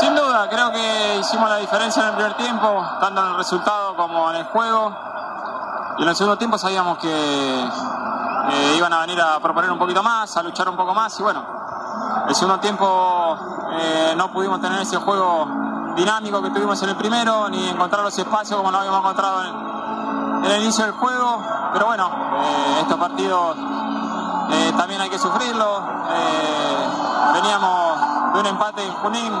[0.00, 3.94] Sin duda, creo que hicimos la diferencia en el primer tiempo, tanto en el resultado
[3.96, 4.96] como en el juego.
[5.98, 7.70] Y en el segundo tiempo sabíamos que
[8.76, 11.18] iban a venir a proponer un poquito más, a luchar un poco más.
[11.20, 11.44] Y bueno,
[12.26, 13.38] el segundo tiempo
[13.72, 15.46] eh, no pudimos tener ese juego
[15.96, 20.44] dinámico que tuvimos en el primero, ni encontrar los espacios como lo habíamos encontrado en,
[20.44, 21.42] el inicio del juego.
[21.72, 22.10] Pero bueno,
[22.42, 23.56] eh, estos partidos
[24.50, 25.82] eh, también hay que sufrirlo.
[26.10, 26.88] Eh,
[27.34, 29.32] veníamos de un empate en Junín,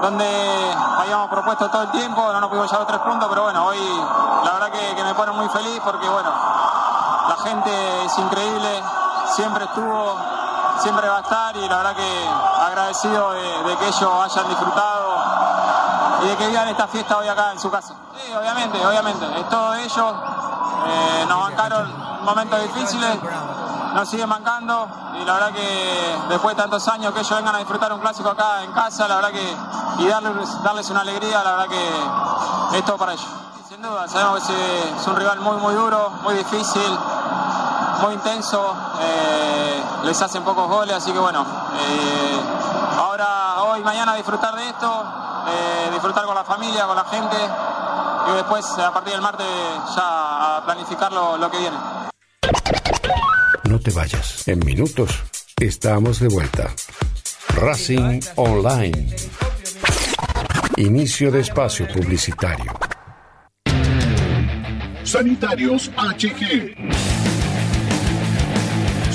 [0.00, 0.26] donde
[0.98, 3.78] habíamos propuesto todo el tiempo, no nos pudimos llevar tres puntos, pero bueno, hoy
[4.44, 6.30] la verdad que, me pone muy feliz porque bueno,
[7.28, 8.82] la gente es increíble,
[9.34, 10.16] siempre estuvo,
[10.78, 12.28] siempre va a estar y la verdad que
[12.66, 15.16] agradecido de, que ellos hayan disfrutado
[16.22, 17.94] y de que vivan esta fiesta hoy acá en su casa.
[18.14, 20.14] Sí, obviamente, obviamente, es todo ellos,
[20.86, 23.18] eh, nos bancaron momentos difíciles,
[23.94, 24.88] nos siguen bancando
[25.20, 28.30] y la verdad que después de tantos años que ellos vengan a disfrutar un clásico
[28.30, 29.56] acá en casa, la verdad que
[30.00, 33.26] y darles, darles una alegría, la verdad que es todo para ellos.
[33.68, 34.52] Sin duda, sabemos que
[35.00, 36.98] es- un rival muy muy duro, muy difícil,
[38.02, 41.44] muy intenso, eh, les hacen pocos goles, así que bueno,
[41.78, 42.40] eh,
[42.98, 45.04] ahora, hoy, mañana disfrutar de esto,
[45.48, 47.36] eh, disfrutar con la familia, con la gente
[48.28, 49.46] y después a partir del martes
[49.96, 51.76] ya a planificar lo, lo que viene.
[53.64, 54.48] No te vayas.
[54.48, 55.10] En minutos
[55.56, 56.70] estamos de vuelta.
[57.54, 59.14] Racing Online.
[60.80, 62.72] Inicio de espacio publicitario.
[65.04, 67.19] Sanitarios HG.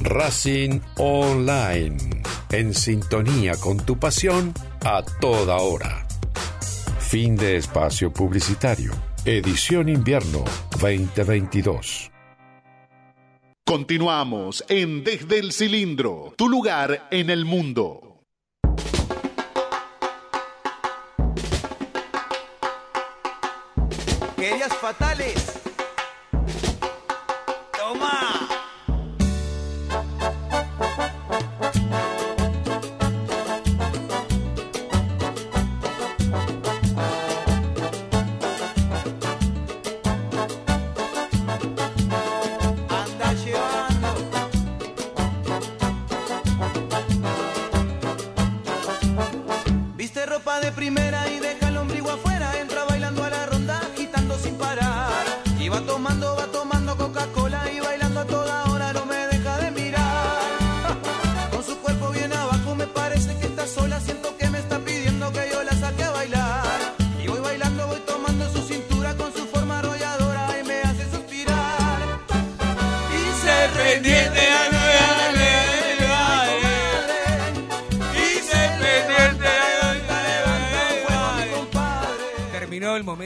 [0.00, 1.96] Racing Online.
[2.50, 6.06] En sintonía con tu pasión a toda hora.
[7.00, 8.92] Fin de espacio publicitario.
[9.24, 10.44] Edición invierno
[10.80, 12.10] 2022.
[13.66, 18.22] Continuamos en Desde el Cilindro, tu lugar en el mundo.
[24.36, 25.37] Querías fatales.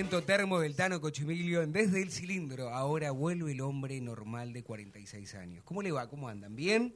[0.09, 2.71] Termo del Tano Cochimilio Desde el Cilindro.
[2.71, 5.65] Ahora vuelve el hombre normal de 46 años.
[5.65, 6.09] ¿Cómo le va?
[6.09, 6.57] ¿Cómo andan?
[6.57, 6.95] ¿Bien?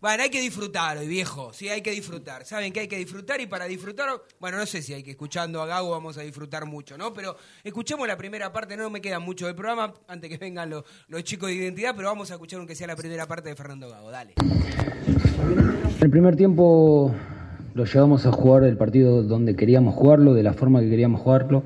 [0.00, 1.52] Bueno, hay que disfrutar hoy, viejo.
[1.52, 2.44] Sí, hay que disfrutar.
[2.44, 4.08] Saben que hay que disfrutar y para disfrutar,
[4.38, 7.14] bueno, no sé si hay que escuchando a Gago vamos a disfrutar mucho, ¿no?
[7.14, 10.84] Pero escuchemos la primera parte, no me queda mucho del programa antes que vengan los,
[11.08, 13.88] los chicos de identidad, pero vamos a escuchar aunque sea la primera parte de Fernando
[13.88, 14.10] Gago.
[14.10, 14.34] Dale.
[16.00, 17.14] El primer tiempo
[17.76, 21.62] lo llevamos a jugar el partido donde queríamos jugarlo, de la forma que queríamos jugarlo.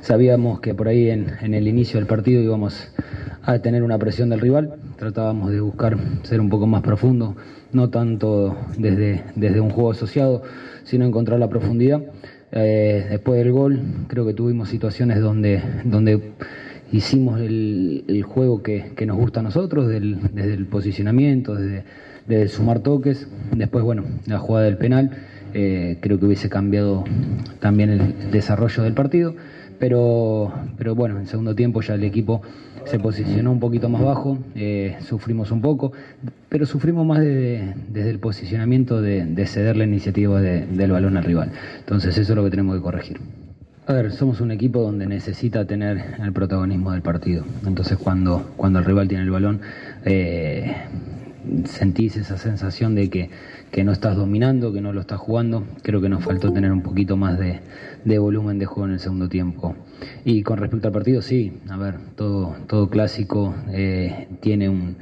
[0.00, 2.90] Sabíamos que por ahí en, el inicio del partido íbamos
[3.44, 4.74] a tener una presión del rival.
[4.98, 7.36] Tratábamos de buscar ser un poco más profundo,
[7.72, 10.42] no tanto desde, un juego asociado,
[10.82, 12.02] sino encontrar la profundidad.
[12.50, 15.62] Eh, después del gol, creo que tuvimos situaciones donde,
[16.90, 23.28] hicimos el, juego que, nos gusta a nosotros, desde el posicionamiento, desde sumar toques.
[23.54, 27.04] Después, bueno, la jugada del penal, eh, creo que hubiese cambiado
[27.60, 29.34] también el desarrollo del partido.
[29.78, 32.40] Pero, pero bueno, en segundo tiempo ya el equipo
[32.84, 35.92] se posicionó un poquito más bajo, eh, sufrimos un poco,
[36.48, 41.16] pero sufrimos más de- desde el posicionamiento de, de ceder la iniciativa de- del balón
[41.16, 41.50] al rival.
[41.80, 43.18] Entonces eso es lo que tenemos que corregir.
[43.88, 47.44] A ver, somos un equipo donde necesita tener el protagonismo del partido.
[47.66, 49.60] Entonces cuando, cuando el rival tiene el balón,
[50.04, 50.72] eh,
[51.64, 53.30] sentís esa sensación de que,
[53.70, 55.64] que no estás dominando, que no lo estás jugando.
[55.82, 57.60] Creo que nos faltó tener un poquito más de,
[58.04, 59.74] de volumen de juego en el segundo tiempo.
[60.24, 64.96] Y con respecto al partido, sí, a ver, todo, todo clásico eh, tiene un,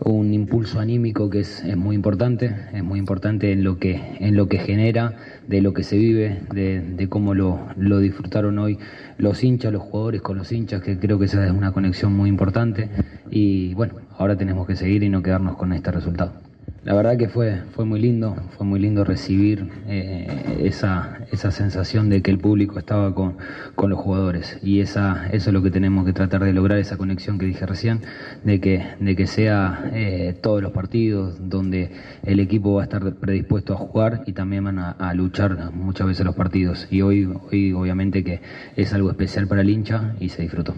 [0.00, 4.36] un impulso anímico que es, es muy importante, es muy importante en lo que, en
[4.36, 5.16] lo que genera,
[5.46, 8.78] de lo que se vive, de, cómo lo, lo disfrutaron hoy
[9.18, 12.28] los hinchas, los jugadores con los hinchas, que creo que esa es una conexión muy
[12.28, 12.90] importante.
[13.30, 16.45] Y bueno, ahora tenemos que seguir y no quedarnos con este resultado.
[16.86, 22.08] La verdad que fue, fue muy lindo, fue muy lindo recibir eh, esa, esa sensación
[22.08, 23.38] de que el público estaba con,
[23.74, 24.60] con los jugadores.
[24.62, 27.66] Y esa, eso es lo que tenemos que tratar de lograr, esa conexión que dije
[27.66, 28.02] recién,
[28.44, 31.90] de que, de que sea eh, todos los partidos donde
[32.22, 36.06] el equipo va a estar predispuesto a jugar y también van a, a luchar muchas
[36.06, 36.86] veces los partidos.
[36.92, 38.42] Y hoy, hoy obviamente que
[38.76, 40.76] es algo especial para el hincha y se disfrutó.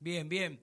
[0.00, 0.58] Bien, bien.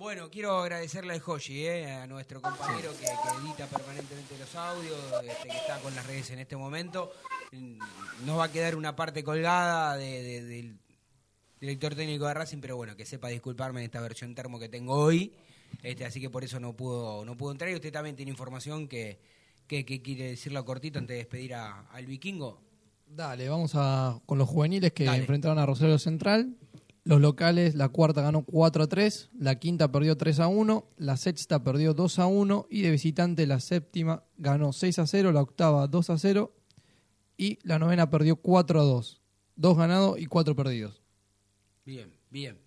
[0.00, 4.96] Bueno, quiero agradecerle al Joshi, eh, a nuestro compañero que, que edita permanentemente los audios,
[5.28, 7.12] este, que está con las redes en este momento.
[7.52, 7.76] Mm,
[8.24, 10.78] Nos va a quedar una parte colgada de- de- del
[11.60, 14.94] director técnico de Racing, pero bueno, que sepa disculparme en esta versión termo que tengo
[14.94, 15.34] hoy.
[15.82, 17.70] Este, así que por eso no pudo, no pudo entrar.
[17.70, 19.18] Y usted también tiene información que,
[19.66, 22.58] que, que quiere decirlo cortito antes de despedir a- al vikingo.
[23.06, 25.18] Dale, vamos a, con los juveniles que Dale.
[25.18, 26.56] enfrentaron a Rosario Central.
[27.04, 31.16] Los locales, la cuarta ganó 4 a 3, la quinta perdió 3 a 1, la
[31.16, 35.40] sexta perdió 2 a 1 y de visitante la séptima ganó 6 a 0, la
[35.40, 36.54] octava 2 a 0
[37.38, 39.20] y la novena perdió 4 a 2.
[39.56, 41.02] Dos ganados y cuatro perdidos.
[41.84, 42.58] Bien, bien.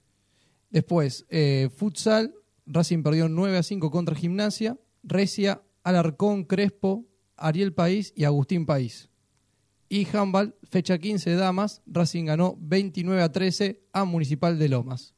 [0.70, 2.34] Después, eh, futsal,
[2.66, 4.80] Racing perdió 9 a 5 contra Gimnasia.
[5.04, 7.06] Recia, Alarcón, Crespo,
[7.36, 9.10] Ariel País y Agustín País.
[9.94, 15.14] Y Handball, fecha 15 de damas, Racing ganó 29 a 13 a Municipal de Lomas.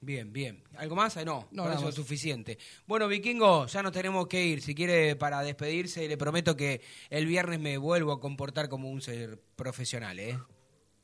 [0.00, 0.62] Bien, bien.
[0.78, 1.16] ¿Algo más?
[1.16, 1.88] Ah, No, No, con eso más.
[1.88, 2.56] es suficiente.
[2.86, 4.62] Bueno, Vikingo, ya nos tenemos que ir.
[4.62, 9.00] Si quiere, para despedirse, le prometo que el viernes me vuelvo a comportar como un
[9.00, 10.38] ser profesional, ¿eh?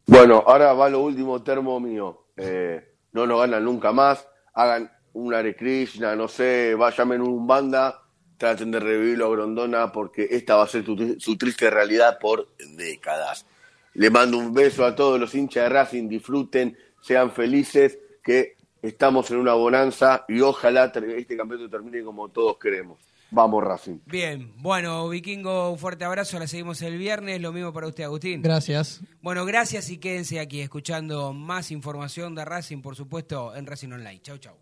[0.07, 2.29] Bueno, ahora va lo último termo mío.
[2.37, 4.25] Eh, no nos ganan nunca más.
[4.55, 8.06] Hagan un Hare Krishna, no sé, vayan en un banda,
[8.37, 12.49] traten de revivirlo a Grondona porque esta va a ser tu- su triste realidad por
[12.77, 13.47] décadas.
[13.95, 19.31] Le mando un beso a todos los hinchas de Racing, disfruten, sean felices, que estamos
[19.31, 22.99] en una bonanza y ojalá este campeonato termine como todos queremos.
[23.31, 23.99] Vamos Racing.
[24.07, 26.39] Bien, bueno, Vikingo, un fuerte abrazo.
[26.39, 27.41] La seguimos el viernes.
[27.41, 28.41] Lo mismo para usted, Agustín.
[28.41, 29.01] Gracias.
[29.21, 34.21] Bueno, gracias y quédense aquí escuchando más información de Racing, por supuesto, en Racing Online.
[34.23, 34.55] Chau, chau.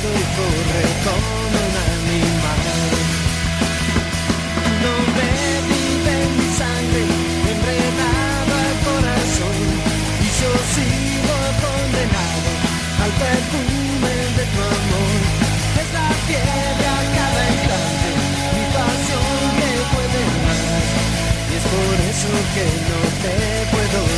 [0.00, 1.54] Y corre como un
[1.92, 2.62] animal.
[4.64, 5.28] Tu nombre
[5.68, 7.02] vive en mi sangre,
[7.52, 9.56] enredado al corazón.
[10.24, 12.50] Y yo sigo condenado
[13.04, 15.20] al perfume de tu amor.
[15.80, 18.08] Es la fiebre a cada instante,
[18.56, 20.64] mi pasión que puede más.
[21.44, 23.34] Y es por eso que no te
[23.68, 24.09] puedo